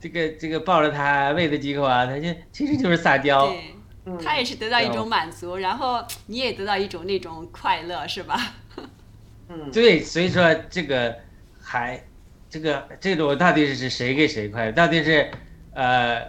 [0.00, 3.46] 这个这个抱着她喂她几口啊，她就其实就是撒娇。
[3.46, 3.74] 对，
[4.06, 8.54] 嗯他也是得到一种满足，然后你也得到一种那种快乐，是吧？
[9.48, 11.14] 嗯，对，所以说这个
[11.60, 12.02] 还
[12.50, 14.72] 这个这种到底是谁给谁快乐？
[14.72, 15.30] 到底是
[15.72, 16.20] 呃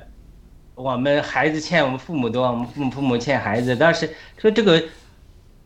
[0.76, 3.76] 我们孩子欠我们父母多，我们父母父母欠孩子？
[3.76, 4.82] 但是说这个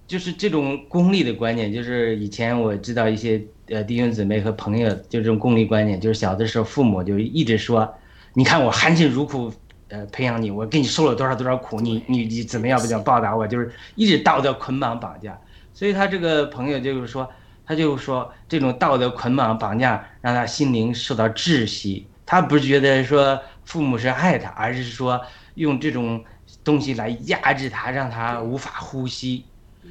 [0.08, 7.94] 就是这种功利的观念，就是以前我知道一些呃弟兄姊妹和朋友就这种功利观念，就是小的时候父母就一直说，
[8.34, 9.54] 你看我含辛茹苦。
[9.88, 13.46] 呃，培养你，我给你受了多少多少苦，你你你怎么样不怎么报答我？
[13.46, 15.40] 就是一直道德捆绑绑架，
[15.76, 17.30] 所以他这个朋友就是说，
[17.66, 22.08] 他就说这种道德捆绑绑架让他心灵受到窒息。
[22.26, 25.22] 他不是觉得说父母是爱他，而是说
[25.56, 26.24] 用这种
[26.64, 29.46] 东西来压制他，让他无法呼吸。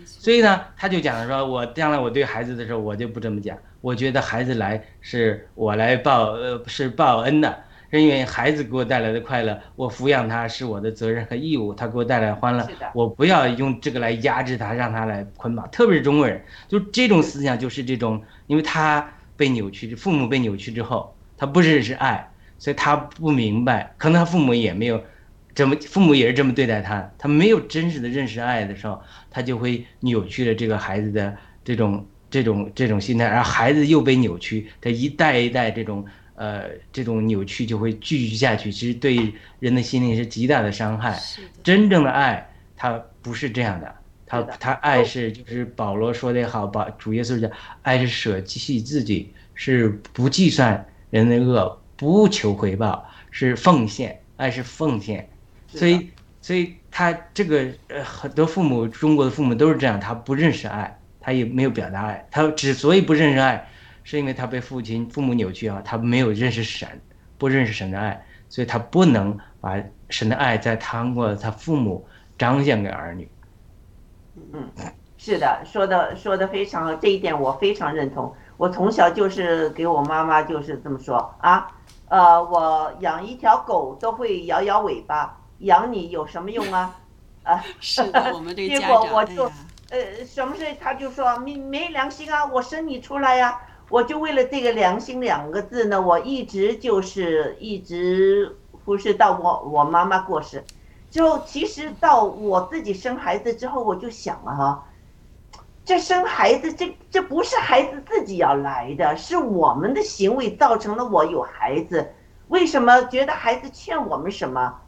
[0.05, 3.57] 所以呢，他就讲说，我将来我对孩子的时候，我就不这么讲。
[3.81, 7.63] 我觉得孩子来是我来报呃是报恩的，
[7.99, 15.71] 是因为孩子给我带来的快乐，我抚养他是我的责任和义务，他给我带来欢乐，我不要用这个来压制他，让他来捆绑。
[15.71, 22.29] 特别是中国人，就这种思想就是这种，因为他被扭曲，父母被扭曲之后，他不认识爱，
[22.59, 25.03] 所以他不明白，可能他父母也没有
[25.55, 36.05] 这么，父母也是这么对待他，他没有真实的认识爱的时候，他就会扭曲了这个孩子的这种这种这种心态，然后孩子又被扭曲，他一代一代这种
[36.35, 41.19] 呃这种扭曲就会继续下去，其实对人的心灵是极大的伤害。
[41.63, 43.95] 真正的爱，它不是这样的，
[44.27, 44.57] 他是的。
[44.59, 47.51] 他爱是就是保罗说的也好，保主耶稣讲，
[47.83, 55.29] 爱是舍弃自己，是不计算人的恶，不求回报，是奉献，爱是奉献，
[55.69, 56.11] 所以
[56.43, 63.67] 所以他这个呃很多父母，中国的父母都是这样，他不认识爱，他也没有表达爱，他之所以不认识爱，
[64.05, 66.89] 是因为他被父亲父母扭曲啊，他没有认识神，
[67.37, 72.07] 不认识神的爱，所以他不能把神的爱再通过他父母
[72.39, 73.29] 彰显给儿女。
[74.53, 74.71] 嗯
[75.17, 78.33] 是的，说的说的非常好，这一点我非常认同。
[78.57, 81.67] 我从小就是给我妈妈就是这么说啊，
[82.09, 86.95] 呃，我养一条狗都会摇摇尾巴，养你有什么用啊？
[87.43, 89.47] 啊，是的，我们这结，果我就
[89.91, 93.59] 哎，呃，什么事他就说没没良心啊，我生你出来呀、
[93.89, 100.65] 我就为了这个良心两个字呢，我一直就是一直忽视到我我妈妈过世
[101.11, 104.85] 之后，其实到我自己生孩子之后，我就想了哈，
[105.85, 112.13] 这生孩子这这不是孩子自己要来的，是我们的行为造成了我有孩子，
[112.49, 114.81] 为什么觉得孩子欠我们什么？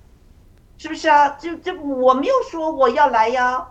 [0.78, 1.28] 是不是啊？
[1.38, 3.68] 这这我没有说我要来呀。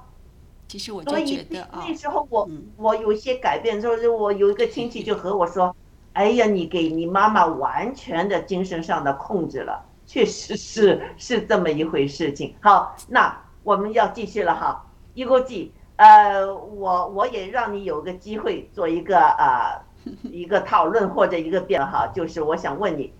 [0.68, 5.74] 其实我就所以觉得啊那，时候我嗯我有一些改变就是，我有一个亲戚就和我说
[6.13, 19.82] ：“哎呀，你给你妈妈完全的精神上的控制了，确实是 是这么一回事情。”好，那我们要继续了哈，一个记，呃，我我也让你有个机会做一个啊、
[20.24, 23.13] 一个讨论或者一个辩哈，就是我想问你，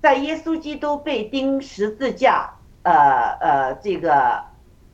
[0.00, 2.92] 在耶稣基督被钉十字架，呃
[3.40, 4.42] 呃这个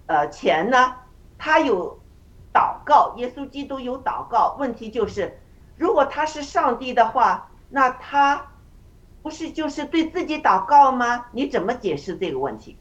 [0.06, 0.94] 呃前呢？
[1.40, 1.98] 他有
[2.52, 4.56] 祷告，耶稣基督有祷告。
[4.60, 5.40] 问题就是，
[5.78, 8.52] 如果他是上帝的话，那他
[9.22, 11.26] 不是就是对自己祷告吗？
[11.32, 12.76] 你怎么解释这个问题？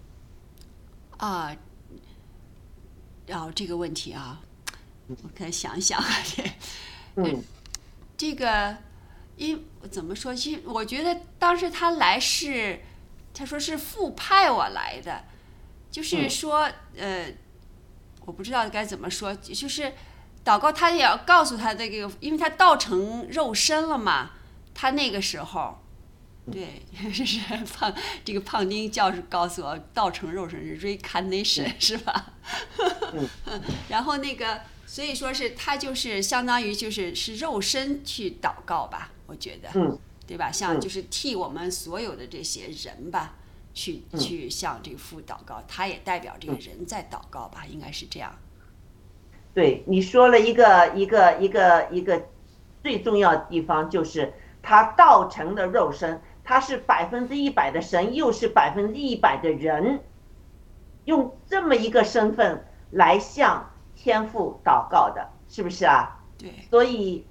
[1.18, 1.56] 啊，
[3.26, 4.42] 然后这个问题啊，
[5.08, 6.04] 我再想一想
[7.16, 7.42] 嗯
[8.18, 8.76] 这个，
[9.38, 10.36] 因怎么说？
[10.36, 12.82] 其实我觉得当时他来是，
[13.34, 15.24] 他说是父派我来的，
[15.90, 17.28] 就是嗯说，呃，
[18.30, 19.92] 我不知道该怎么说，就是
[20.46, 24.34] 祷告，他也要告诉他这个，因为他道成肉身了嘛，
[24.76, 25.80] 他那个时候。
[26.52, 27.92] 对， 是胖
[28.24, 32.34] 这个胖丁教授告诉我，道成肉身是 reincarnation 是吧？
[33.90, 40.52] 然后那个，所以说是他就是相当于就是是肉身去祷告吧，我觉得，嗯对吧？
[40.52, 43.36] 像嗯就是替我们所有的这些人吧，
[43.80, 48.36] 去嗯去向这个父祷告，他也代表这个人在祷告吧，应该是这样。
[49.54, 52.22] 对你说了一个一个一个一个
[52.84, 60.02] 最重要的地方，就是他道成的肉身，他是百分之一百的神，又是百分之一百的人，
[61.06, 66.20] 用这么一个身份来向天父祷告的，是不是啊？
[66.38, 67.26] 对，所以，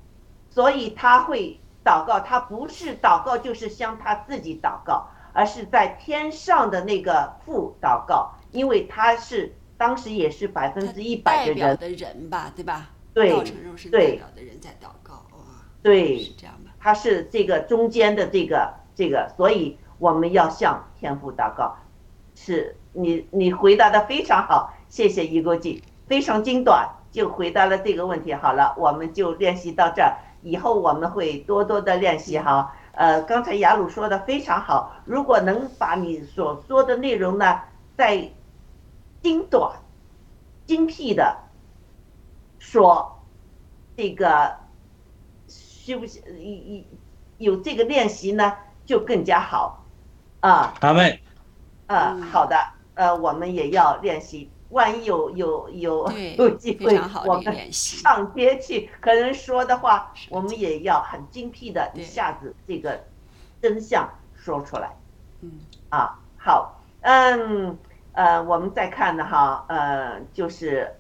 [0.49, 12.91] 所以他会祷告，他不是祷告就是向他自己祷告，而是在天上的那个父祷告，因为他是当时也是百分他之一百的人，的人吧，对吧？
[13.15, 15.39] 对道成肉身代对表的人在祷告，哇，
[15.81, 16.73] 对是，这样吧？
[16.81, 21.77] 他是这个中间的这个这个，所以我们要向天父祷告。
[22.35, 28.35] 是你你回答的非常好，谢谢一国际，非常精短就回答了这个问题。
[28.35, 32.75] 好了，我们就练习到这儿，以后我们会多多的练习哈。
[32.99, 37.61] 呃，刚才雅鲁说的非常好，如果能把你所说的内容呢，
[37.97, 38.29] 再
[39.23, 39.79] 精短、
[40.67, 41.37] 精辟的
[42.59, 43.23] 说，
[43.97, 44.57] 这个
[45.47, 46.87] 需不需一一
[47.37, 48.53] 有这个练习呢，
[48.85, 49.85] 就更加好
[50.41, 50.75] 啊。
[50.81, 51.23] 阿妹，
[51.87, 52.57] 呃，嗯好的，
[52.95, 54.51] 呃，我们也要练习。
[54.71, 63.05] 万一有有有有机会我们上街去可能说的话，我们也要很精辟的，一下子这个
[63.63, 64.97] 真相说出来。
[65.41, 65.53] 嗯，
[65.89, 67.79] 啊，好，嗯，
[68.13, 70.95] 呃，我们再看呢哈，呃，就是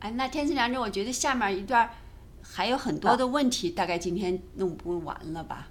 [0.00, 1.90] 哎，那天赐良知，我觉得下面一段
[2.42, 5.68] 还有很多的问题，大概今天弄不完了吧？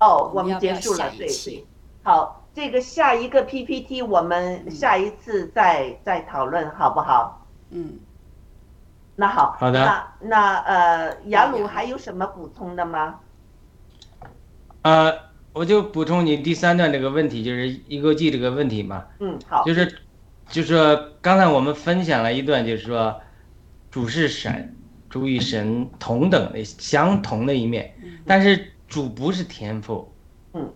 [0.00, 1.28] 哦，我们要结束了，对。
[2.04, 7.46] 好，这个下一个 PPT 我们下一次再再讨论，好不好？
[7.70, 8.00] 嗯，
[9.14, 9.84] 那好，好的。
[9.84, 13.20] 那那呃，雅鲁还有什么补充的吗？
[14.82, 15.14] 呃，
[15.52, 19.86] 我就补充你第三段这个问题，就是一个记这个问题嘛，嗯，好，就是
[20.48, 23.20] 就是说刚才我们分享了一段，就是说
[23.88, 24.74] 主是神，
[25.08, 27.94] 主与神同等的相同的一面，
[28.26, 30.12] 但是主不是天赋，
[30.54, 30.72] 嗯，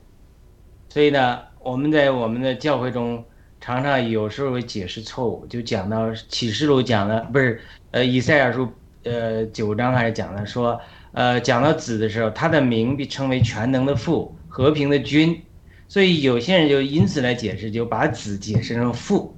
[0.88, 3.24] 所以呢，我们在我们的教会中
[3.60, 7.60] 常常有时候会解释错误，就讲到启示录讲的不是
[7.92, 8.68] 呃以赛亚书
[9.04, 10.80] 呃九章还是讲的说
[11.12, 15.40] 呃讲到子的时候，他的名被称为全能的父，和平的君，
[15.86, 19.36] 所以有些人就因此来解释，就把子解释成父，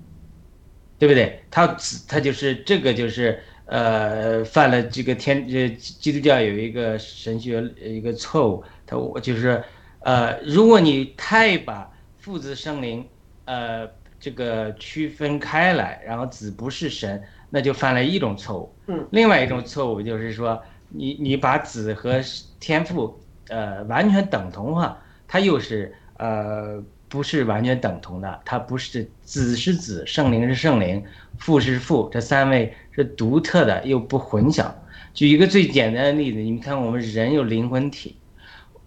[0.99, 1.41] 对不对？
[1.51, 1.77] 他
[2.09, 9.63] 他就是这个就是呃犯了这个天呃基督教有一个神学一个错误，他我就是
[10.01, 11.91] 呃如果你太把
[12.25, 13.07] 父子圣灵
[13.45, 13.87] 呃
[14.19, 18.75] 这个区分开来，然后子不是神，那就犯了一种错误。
[18.87, 22.23] 嗯，另外一种错误就是说你你把子和
[22.59, 24.99] 天父呃完全等同化，
[25.29, 31.05] 它又是呃不是完全等同的，它不是子是子，圣灵是圣灵，
[31.39, 34.73] 父是父，这三位是独特的又不混淆。
[35.13, 38.17] 举一个最简单的例子，你们看我们人有灵魂体，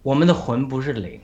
[0.02, 1.20] 我们的魂不是灵，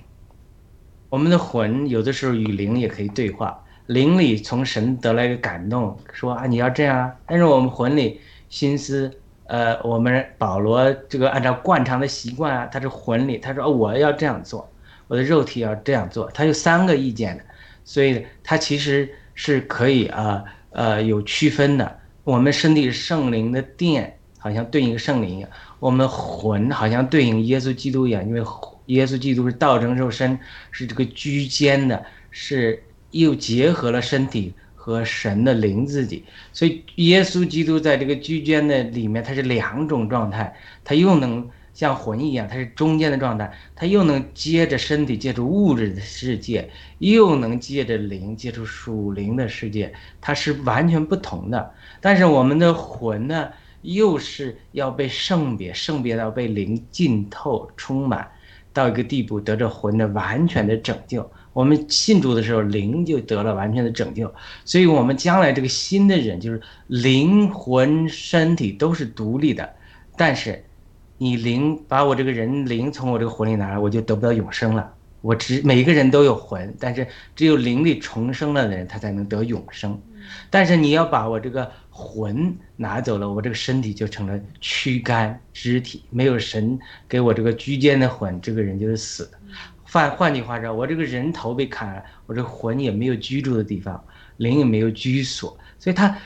[1.14, 9.08] 我们的魂有的时候与灵也可以对话，灵里从神得来一个感动，说啊你要这样，但是我们魂里心思，
[9.46, 14.68] 呃，我们保罗这个按照惯常的习惯啊，他是魂里，他说、哦我要这样做，
[15.06, 17.44] 我的肉体要这样做，他有三个意见的，
[17.84, 21.96] 所以他其实是可以啊呃有区分的。
[22.24, 28.42] 我们身体圣灵的殿，好像对应圣灵一样；我们魂好像对应耶稣基督一样，因为
[28.86, 30.38] 耶稣基督是道成肉身，
[30.70, 40.54] 是这个居间的，是又结合了身体和神的灵自己，所以耶稣基督在这个居间的里面，它是两种状态，
[40.84, 51.72] 它又能像魂一样，它是中间的状态，它又能接着身体接触物质的世界，又能接着灵接触属灵的世界，它是完全不同的。
[52.00, 53.48] 但是我们的魂呢，
[53.80, 58.28] 又是要被圣别，圣别到被灵浸透、充满，
[58.74, 61.30] 到一个地步，得着魂的完全的拯救。
[61.54, 64.34] 我们信主的时候，灵就得了完全的拯救，
[64.64, 69.72] 所以我们将来这个新的人，就是灵魂、身体都是独立的，
[70.16, 70.64] 但是
[71.16, 74.92] 你灵把我这个人灵从我这个魂里拿来，我就得不到永生了。
[75.20, 77.06] 我只每一个人都有魂，但是
[77.36, 79.98] 只有灵里重生了的人，他才能得永生。
[80.50, 86.78] 但是你要把我这个魂拿走了，我这个身体就成了躯干肢体，没有神
[87.08, 89.38] 给我这个居间的魂，这个人就是死的。
[89.82, 94.02] 换换句话说，我这个人头被砍了，我这魂也没有居住的地方，
[94.38, 96.16] 灵也没有居所，所以他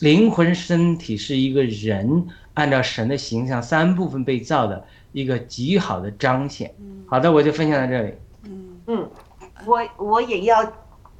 [0.00, 6.74] 灵魂身体是一个人按照神的形象三部分被造的一个极好的彰显。
[7.06, 8.14] 好的，我就分享到这里。
[8.86, 9.08] 嗯，
[9.64, 10.64] 我我也要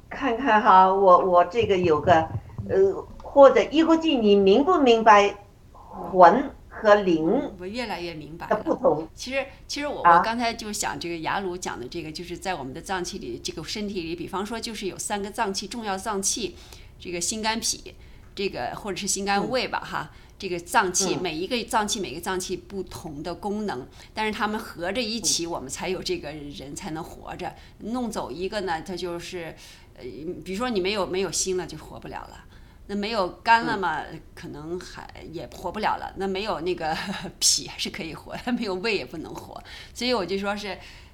[0.09, 2.27] 看看哈，我我这个有个
[2.69, 5.35] 呃，或者一国际，你明不明白
[5.71, 8.73] 魂和灵我越来越明白了不。
[8.75, 9.07] 同？
[9.15, 16.55] 其实，其实我啊我刚才就想这个雅鲁讲的这个，就是在我们的脏器里，这个身体里，比方说就是有三个脏器，重要脏器，
[16.99, 17.93] 这个心肝脾，
[18.35, 27.53] 这个或者是心肝胃吧，哈，这个脏器，嗯每一个脏器每个脏器不同的功能，但是它们合着一嗯起，我们才有这个人才能活着。
[27.79, 29.55] 弄走一个呢，它就是，
[29.97, 30.03] 呃，
[30.43, 32.45] 比如说你没有没有心了，就活不了了。
[32.87, 34.03] 那没有肝了嘛，
[34.35, 36.13] 可能还也活不了了。
[36.17, 36.95] 那没有那个
[37.39, 39.59] 脾还是可以活，没有胃也不能活。
[39.91, 40.67] 所以我就说是，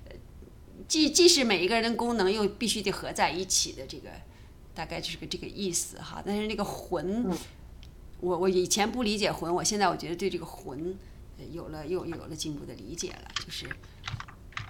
[0.04, 0.12] 呃
[0.86, 4.10] 既既是每一个人的功能，又必须得合在一起的这个，
[4.76, 6.22] 大概就是个这个意思哈。
[6.26, 7.26] 但是那个魂，
[8.20, 10.94] 我我以前不理解魂，我现在我觉得对这个魂
[11.38, 13.70] 呃有了又有了进一步的理解了，就是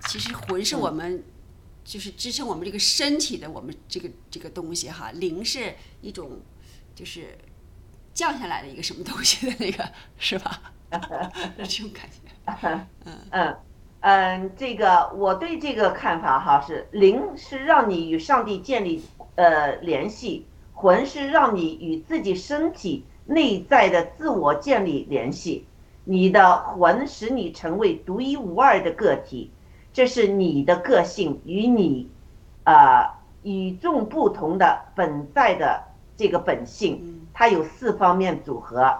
[0.08, 1.24] 其实魂是我们。
[1.84, 6.40] 就是支撑我们这个身体的，我们这个这个东西哈，灵是一种，
[6.96, 7.38] 就是
[8.14, 10.62] 降下来的一个什么东西的那个，是吧？
[11.58, 12.18] 这种感觉。
[13.32, 13.56] 嗯
[14.02, 19.04] 嗯，这个我对这个看法哈是灵是让你与上帝建立
[19.36, 25.66] 呃联系，魂是让你与自己身体内在的自我建立联系。
[26.04, 29.52] 你的魂使你成为独一无二的个体，
[29.94, 32.10] 这是你的个性与你
[32.64, 33.10] 呃
[33.44, 35.84] 与众不同的本在的
[36.16, 38.96] 这个本性，它有四方面组合。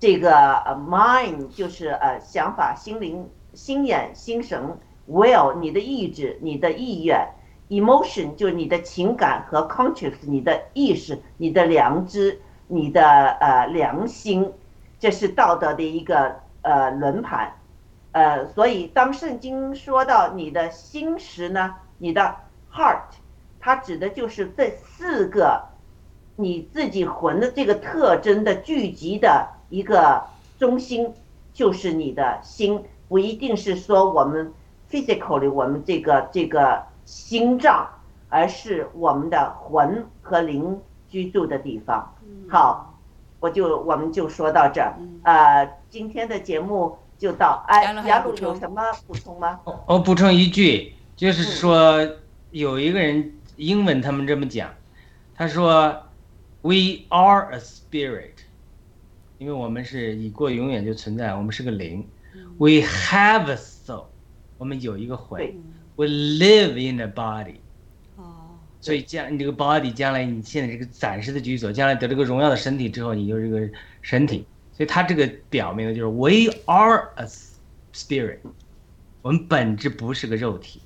[0.00, 4.76] 这个呃 mind 就是呃想法、心灵、心眼、心神
[5.10, 7.26] ；will 你的意志、你的意愿
[7.68, 13.02] ；emotion 就是你的情感和 conscious 你的意识、你的良知、你的
[13.40, 14.52] 呃良心，
[15.00, 17.52] 这是道德的一个呃轮盘。
[18.18, 22.34] 呃，所以当圣经说到你的心时呢，你的
[22.72, 23.14] heart，
[23.60, 25.62] 它指的就是这四个
[26.34, 30.24] 你自己魂的这个特征的聚集的一个
[30.58, 31.14] 中心，
[31.52, 34.52] 就是你的心，不一定是说我们
[34.90, 37.88] physically 我们这个这个心脏，
[38.28, 42.12] 而是我们的魂和灵居住的地方。
[42.50, 42.98] 好，
[43.38, 47.64] 我就我们就说到这儿，呃，今天的节目就到。
[47.66, 49.60] 哎雅鲁有什么补充吗？
[49.64, 52.08] 我我补充一句，就是说
[52.50, 54.72] 有一个人英文他们这么讲，
[55.34, 56.06] 他说
[56.62, 58.30] “We are a spirit”，
[59.38, 62.06] 因为我们是已过永远就存在，我们是个灵。
[62.56, 64.04] We have a soul，
[64.56, 65.40] 我们有一个魂。
[65.96, 67.56] We live in a body，
[68.16, 73.68] 哦，所以将你这个 body 将来你现在这个暂时的居所，将来得这个荣耀的身体之后，你就是这个
[74.02, 74.46] 身体。
[74.78, 77.26] 所以它这个表明的就是 We are a
[77.92, 78.38] spirit，
[79.22, 80.80] 我们本质不是个肉体，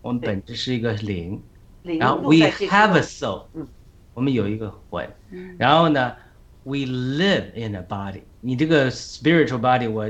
[0.00, 1.42] 我们本质是一个灵。
[1.82, 3.66] 灵然后 we have a soul，嗯
[4.14, 5.04] 我们有一个魂。
[5.30, 6.14] 嗯然后呢
[6.62, 10.08] ，we live in a body，你这个 spiritual body，我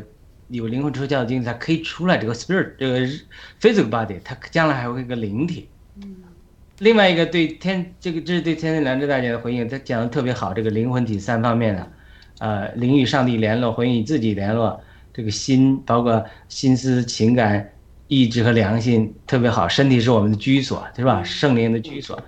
[0.49, 3.01] 有灵魂出窍的经历，它可以出来这个 spirit 这个
[3.59, 5.71] physical body，它将来还会有一个灵体。
[6.81, 11.93] 另外一个对天这个这是对天天良知大姐的回应，他讲的特别好，这个灵魂体三方面的，
[12.39, 14.81] 呃，灵与上帝联络，魂与自己联络，
[15.13, 17.73] 这个心包括心思、情感、
[18.07, 21.23] 意志和良心特别好，身体是我们的居所，是吧？
[21.25, 22.21] 圣灵的居所。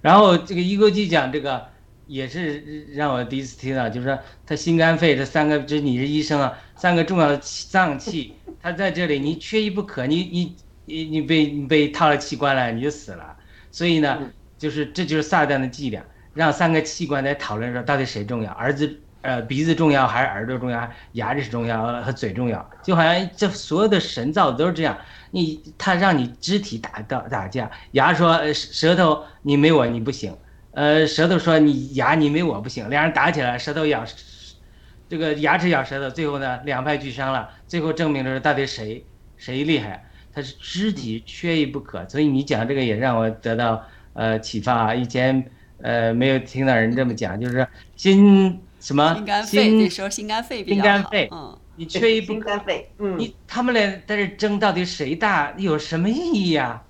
[0.00, 1.66] 然后这个一勾记讲这个
[2.06, 4.16] 也是让我第一次听到，就是说
[4.46, 7.36] 他心肝肺这三个，这你是医生啊，三个重要的
[7.68, 13.36] 脏器，他在这里你缺一不可，你你你你被你被套了器官了，你就死了。
[13.72, 24.96] 所以呢嗯，就是这就是撒旦的伎俩，让三个器官在讨论说到底谁重要，儿子呃鼻子重要还是耳朵重要，还是牙齿重要和嘴重要，就好像这所有的神造都是这样，
[25.32, 30.36] 你他让你肢体打打打架，牙说呃舌头你没我你不行，
[30.72, 34.04] 呃舌头说你牙你没我不行，两人打起来，舌头咬
[35.08, 39.04] 这个牙齿咬舌头，最后呢两败俱伤了，最后证明了到底谁
[39.36, 40.04] 谁厉害。
[40.34, 43.82] 他是肢体缺一不可，所以你讲这个也让我得到
[44.12, 44.94] 呃启发。
[44.94, 45.42] 以前
[45.80, 47.66] 呃没有听到人这么讲，就是
[47.96, 49.14] 心什么？
[49.16, 50.88] 心肝肺，心这时候心肝肺比较好。
[50.88, 52.34] 肝肺嗯，你缺一不可。
[52.34, 53.18] 心肝肺，嗯。
[53.18, 56.80] 你他们俩在这争到底谁大，有什么意义呀、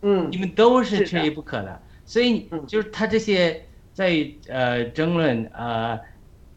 [0.00, 0.28] 嗯。
[0.30, 2.66] 你们都是缺一不可的，所以嗯。
[2.66, 3.62] 就是他这些
[3.92, 6.00] 在呃争论呃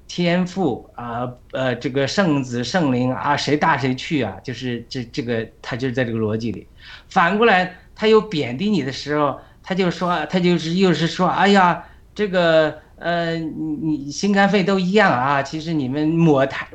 [0.07, 6.65] 天赋啊呃这个圣子圣灵啊谁大谁去啊，就是这这个他就是在这个逻辑里。
[7.09, 13.51] 反过来他又贬低你的时候，他就说他就是又是说哎呀这个呃你
[13.81, 16.67] 你心肝肺都一样啊，其实你们抹他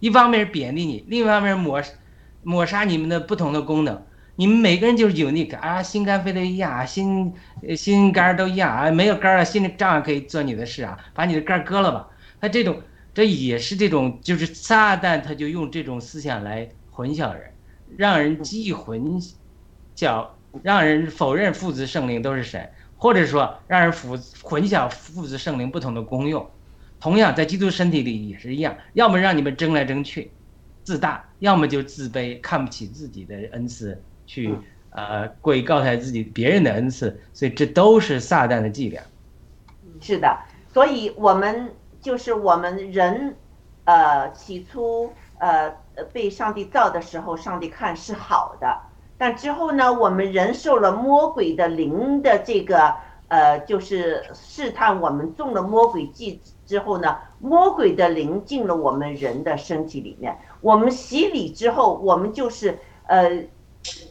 [0.00, 1.82] 一方面是贬低你，另一方面抹
[2.42, 4.02] 抹杀你们的不同的功能。
[4.36, 7.32] 你们每个人就是 unique 啊，心肝肺都一样啊，心
[7.76, 12.08] 心肝都一样啊，没有肝了，心里照样可以做你的事啊，把你的肝割了吧。
[12.40, 12.80] 他这种
[13.12, 17.42] 这也是这种，就是撒旦他就用这种思想来混淆人，
[17.96, 19.20] 让人既混
[19.96, 20.24] 淆，
[20.62, 26.46] 让人否认父子圣灵都是神，或者说让人混混淆父子圣灵不同的功用。
[27.00, 30.32] 同样在基督身体里也是一样，要么让你们争来争去，
[30.82, 34.52] 自大，要么就自卑，看不起自己的恩赐，去
[34.90, 39.00] 呃贵高抬自己别人的恩赐，所以这都是撒旦的伎俩。
[40.00, 40.36] 是的，
[40.74, 43.36] 所以我们就是我们人，
[43.84, 48.76] 呃，起初呃呃被上帝造的时候，上帝看是好的，
[49.18, 52.94] 但之后呢，我们人受了魔鬼的灵的这个
[53.26, 63.42] 呃，就是试探我们中了魔鬼计之后呢，魔鬼的灵进了我们人的身体里面，我们洗礼之后，我们就是呃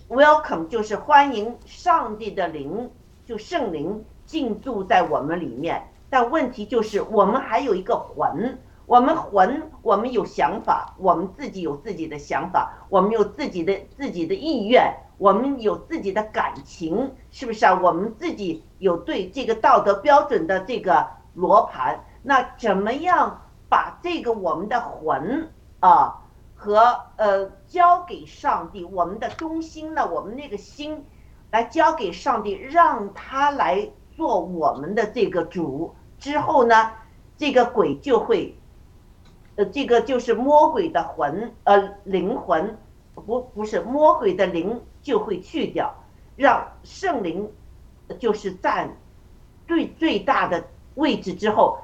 [0.10, 2.92] ，welcome 就是欢迎上帝的灵，
[3.26, 5.82] 就圣灵进驻在我们里面。
[6.10, 17.78] 但问题就是我们还有一个魂，我们魂，我们有想法，我们自己有自己的想法，我们有自己的自己的意愿，我们有自己的感情，是不是啊？
[17.84, 25.50] 我们自己有对这个道德标准的这个罗盘，那怎么样把这个我们的魂
[25.82, 26.24] 啊
[26.56, 31.04] 和呃交给上帝，我们的中心呢，我们那个心
[31.52, 36.92] 来交给上帝，让他来做我们的这个主之后呢，
[37.36, 38.58] 这个鬼就会，
[39.58, 42.78] 呃，这个就是魔鬼的魂，呃，灵魂，
[43.14, 45.94] 不不是魔鬼的灵就会去掉，
[46.36, 47.52] 让圣灵
[48.20, 48.96] 就是占
[49.68, 50.64] 最最大的
[50.94, 51.80] 位置之后，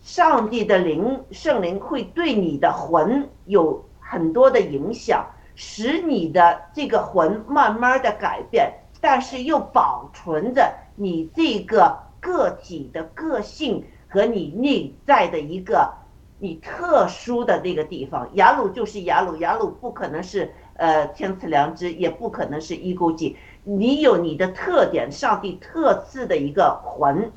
[0.00, 5.24] 上帝的灵圣灵会对你的魂有很多的影响，
[5.54, 8.72] 使你的这个魂慢慢的改变，
[9.02, 15.92] 但是又保存着你这个个体的个性和你内在的一个
[16.38, 18.28] 你特殊的那个地方。
[18.34, 23.36] 雅鲁就是雅鲁，雅鲁不可能是呃天赐良知，也不可能是一勾记。
[23.64, 27.30] 你有你的特点，上帝特赐的一个魂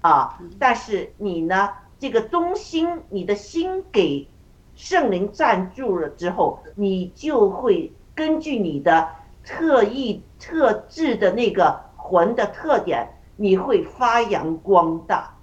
[0.00, 4.28] 啊，但是你呢，这个中心，你的心给
[4.74, 9.08] 圣灵占住了之后，你就会根据你的
[9.44, 15.34] 特异特质的那个魂的特点，你会发扬光大。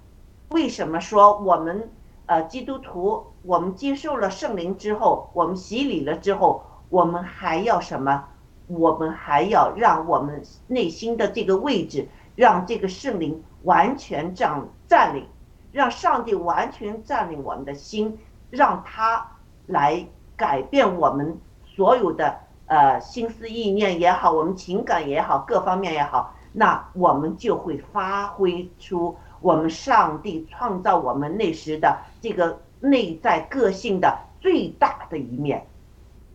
[0.50, 1.90] 为什么说我们
[2.30, 8.24] 呃基督徒，我们接受了圣灵之后，我们洗礼了之后，我们还要什么？
[8.68, 15.26] 我们还要让我们内心的这个位置，让这个圣灵完全占占领，
[15.72, 18.16] 让上帝完全占领我们的心，
[18.50, 19.26] 让他
[19.66, 35.66] 来改变我们所有的呃心思意念也好，我们情感也好，各方面也好，那我们就会发挥出我们上帝创造我们那时的这个内在个性的最大的一面。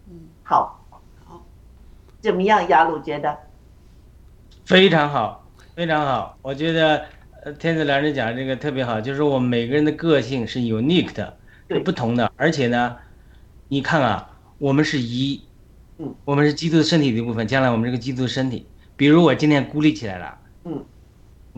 [0.08, 0.14] 嗯，
[0.44, 0.84] 好，
[1.26, 1.42] 好，
[2.22, 3.38] 怎么样，雅鲁觉得？
[4.66, 6.38] 非常好，非常好。
[6.42, 7.06] 我觉得，
[7.44, 11.38] 呃，天子良知讲这个特别好，就是我们每个人的个性是 unique 的，
[11.70, 12.32] 是不同的。
[12.36, 12.98] 而且呢，
[13.68, 15.44] 你看啊，我们是一，
[15.98, 17.48] 嗯，我们是基督的身体的一部分。
[17.48, 18.66] 将来我们这个基督的身体，
[18.96, 20.84] 比如我今天孤立起来了，嗯，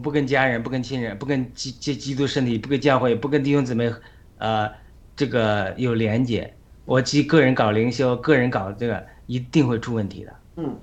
[0.01, 3.91] 不跟家人、不跟亲人、不跟基基基督身体、不跟教会、不跟弟兄姊妹，
[4.37, 4.69] 呃，
[5.15, 6.53] 这个有连结。
[6.85, 10.33] 我即个人搞灵修，个人搞这个，一定会出问题的。
[10.57, 10.79] 嗯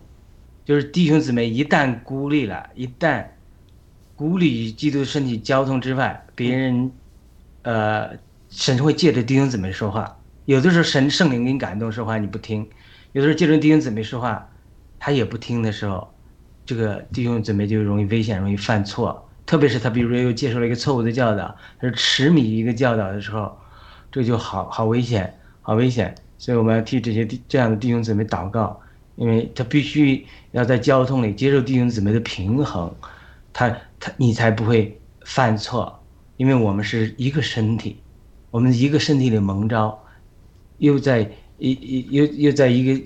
[0.64, 3.26] 就是弟兄姊妹一旦孤立了，一旦
[4.16, 6.90] 孤立与基督身体交通之外，别人，
[7.62, 8.10] 呃，
[8.48, 10.18] 神会借着弟兄姊妹说话。
[10.46, 12.66] 有的时候神圣灵给你感动说话你不听，
[13.12, 14.50] 有的时候借着弟兄姊妹说话，
[14.98, 16.13] 他也不听的时候，
[16.64, 19.28] 这个弟兄姊妹就容易危险，容易犯错。
[19.46, 23.56] 特别是他比如说又接受了一个错误的教导，他是痴迷一个教导的时候，
[24.10, 25.32] 这就好好危险，
[25.62, 26.14] 好危险。
[26.38, 28.80] 所以我们要替这些这样的弟兄姊妹祷告。
[29.16, 32.92] 因为他必须要在交通里接受弟兄姊妹的平衡，
[33.52, 33.70] 他
[34.00, 36.02] 他你才不会犯错，
[36.36, 37.96] 因为我们是一个身体，
[38.50, 39.96] 我们一个身体里蒙召，
[40.78, 43.00] 又在一一又又在一个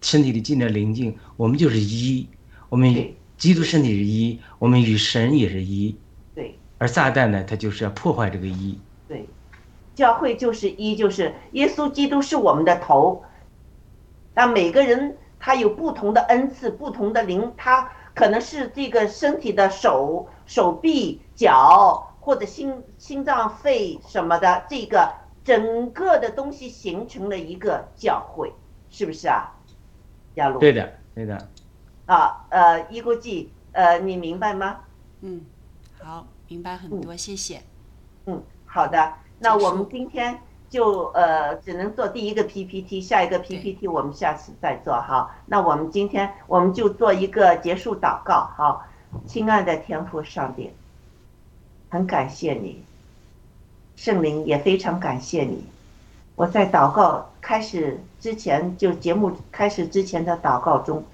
[0.00, 2.24] 身体里进了灵境，我们就是一，
[2.70, 5.94] 我们基督身体是一，我们与神也是一，
[6.34, 6.58] 对。
[6.78, 9.28] 而撒旦呢，他就是要破坏这个一，对，
[9.94, 13.22] 教会就是一，就是耶稣基督是我们的头，
[14.34, 28.52] 那每个人他有不同的恩赐，不同的灵，他可能是这个身体的手、手臂、脚，或者心、心脏、肺什么的，这个整个的东西形成了一个教会，
[28.90, 29.52] 是不是啊？
[30.36, 31.48] 亚鲁对的，对的。
[32.10, 34.78] 啊，呃，一估计，呃，你明白吗？
[35.20, 35.42] 嗯，
[36.00, 37.62] 好，明白很多，谢谢。
[38.26, 40.36] 嗯，好的，那我们今天
[40.68, 45.36] 就呃只能做第一个 PPT，下一个 PPT 我们下次再做哈。
[45.46, 48.84] 那我们今天我们就做一个结束祷告好。
[49.28, 50.72] 亲爱的天父上帝，
[51.90, 52.82] 很感谢你
[53.94, 55.64] 圣灵也非常感谢你。
[56.34, 61.04] 我在祷告开始之前，就节目开始之前的祷告中，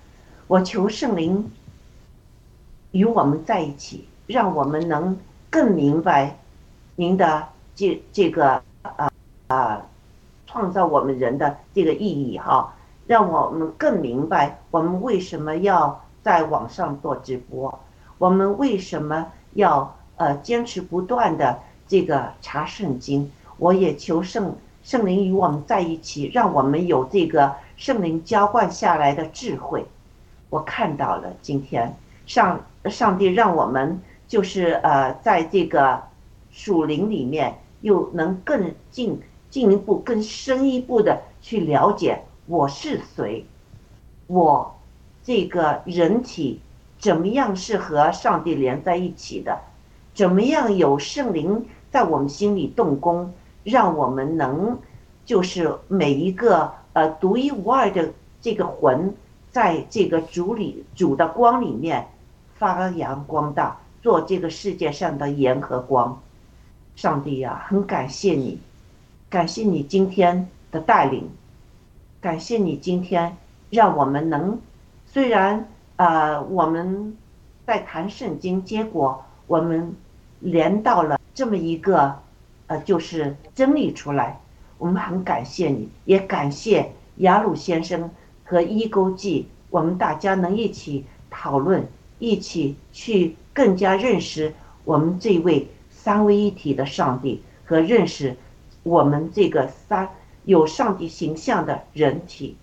[0.48, 1.50] 我求圣灵
[2.92, 5.18] 与我们在一起，让我们能
[5.50, 6.38] 更明白
[6.94, 9.10] 您的这这个啊
[9.48, 9.82] 啊
[10.46, 12.72] 创造我们人的这个意义哈，
[13.08, 17.80] 让我们更明白我们为什么要在网上做直播，
[18.18, 21.58] 我们为什么要呃坚持不断的
[21.88, 23.30] 这个查圣经。
[23.58, 24.54] 我也求圣
[24.84, 29.84] 圣灵与我们在一起，让我们有这个圣灵浇灌下来的智慧。
[30.56, 31.94] 我看到了今天。
[32.24, 36.02] 上上帝让我们就是呃在这个
[36.50, 39.20] 属灵里面又能更进
[39.50, 43.44] 进一步、更深一步的去了解我是谁，
[44.26, 44.74] 我
[45.22, 46.58] 这个人体
[46.98, 49.60] 怎么样是和上帝连在一起的，
[50.14, 53.30] 怎么样有圣灵在我们心里动工，
[53.62, 54.78] 让我们能
[55.26, 58.10] 就是每一个呃独一无二的
[58.40, 59.14] 这个魂，
[59.56, 62.08] 在这个主里主的光里面
[62.56, 66.20] 发扬光大，做这个世界上的盐和光。
[66.94, 68.60] 上帝呀、很感谢你，
[69.30, 71.30] 感谢你今天的带领，
[72.20, 73.34] 感谢你今天
[73.70, 74.58] 让我们能，
[75.06, 75.66] 虽然
[75.96, 77.16] 呃我们
[77.64, 79.96] 在谈圣经，结果我们
[80.40, 82.14] 连到了这么一个
[82.66, 84.38] 呃就是真理出来，
[84.76, 88.10] 我们很感谢你，也感谢雅鲁先生
[88.46, 91.86] 和一钩记，我们大家能一起讨论，
[92.20, 94.54] 一起去更加认识
[94.84, 98.36] 我们这位三位一体的上帝和认识
[98.84, 100.08] 我们这个三
[100.44, 102.56] 有上帝形象的人体，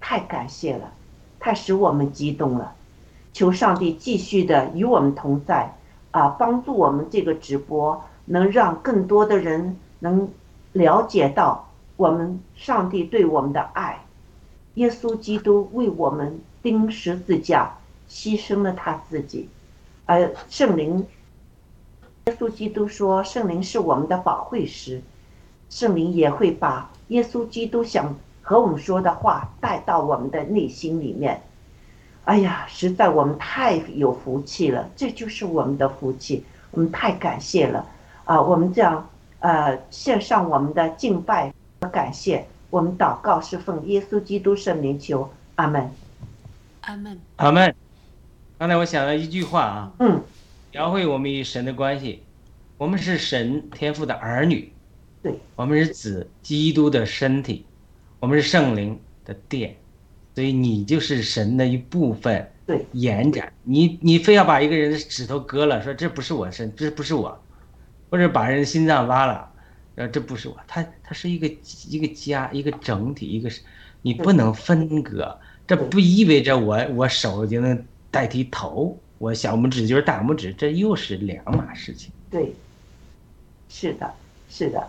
[0.00, 0.92] 太感谢了，
[1.38, 2.74] 太使我们激动了。
[3.32, 5.76] 求上帝继续的与我们同在，
[6.10, 10.28] 啊，帮助我们这个直播能让更多的人能
[10.72, 14.00] 了解到我们上帝对我们的爱。
[14.74, 17.76] 耶稣基督为我们钉十字架，
[18.08, 19.48] 牺牲了他自己，
[20.06, 21.06] 而圣灵，
[22.26, 25.02] 耶稣基督说，圣灵是我们的保惠师，
[25.68, 31.42] 圣灵也会把耶稣基督想和我们说的话带到我们的内心里面。
[32.24, 37.84] 哎呀，实在我们太有福气了，这就是我们的福气，我们太感谢了
[38.24, 38.40] 啊！
[38.40, 39.08] 我们这样
[39.40, 45.90] 呃献上我们的敬拜和感谢，我们祷告是奉耶稣基督圣灵求，阿门。
[46.82, 47.20] 阿门。
[47.36, 47.74] 阿门。
[48.58, 50.22] 刚才我想了一句话啊，嗯，
[50.72, 52.22] 描绘我们与神的关系。
[52.78, 54.72] 我们是神天父的儿女，
[55.22, 57.66] 对，我们是子基督的身体，
[58.20, 59.76] 我们是圣灵的殿，
[60.34, 62.50] 所以你就是神的一部分。
[62.66, 63.52] 对，延展。
[63.64, 67.38] 你你非要把一个人的指头割了，说这不是我身，这不是我，
[68.08, 69.49] 或者把人心脏挖了，
[69.96, 71.46] 呃，这不是我，它它是一个
[71.88, 73.60] 一个家，一个整体，一个是，
[74.02, 75.38] 你不能分割。
[75.66, 82.10] 这不意味着我我手就能代替头，我小拇指就是大拇指，这又是两码事情。
[82.30, 82.54] 对，
[83.68, 84.12] 是的，
[84.48, 84.84] 是的，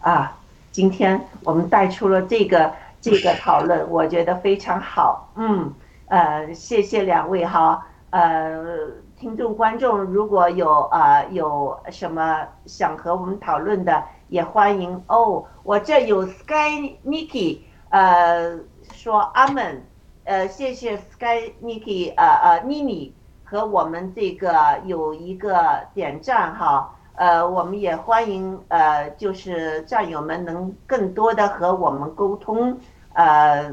[0.00, 0.36] 啊，
[0.72, 5.32] 今天我们带出了这个这个讨论，我觉得非常好。
[5.36, 5.72] 嗯，
[6.06, 7.86] 呃，谢谢两位哈。
[8.10, 15.44] 呃，听众观众如果有呃有什么想和我们讨论的，也欢迎哦。
[15.62, 17.60] 我这有 Sky Niki，
[17.90, 18.58] 呃，
[18.92, 19.82] 说阿门，
[20.24, 23.14] 呃，谢谢 Sky Niki，呃呃妮妮
[23.44, 26.94] 和我们这个有一个点赞哈。
[27.16, 32.76] 呃，我们也欢迎呃，就是战友们能更多的和我们沟通，
[33.12, 33.72] 呃，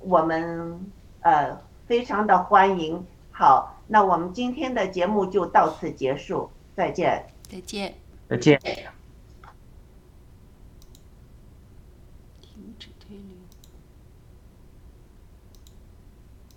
[0.00, 0.84] 我们
[1.20, 1.56] 呃
[1.86, 3.06] 非常的欢迎。
[3.30, 7.24] 好，那我们今天的节目就到此结束，再见。
[7.48, 7.94] 再见。
[8.28, 9.01] 再见。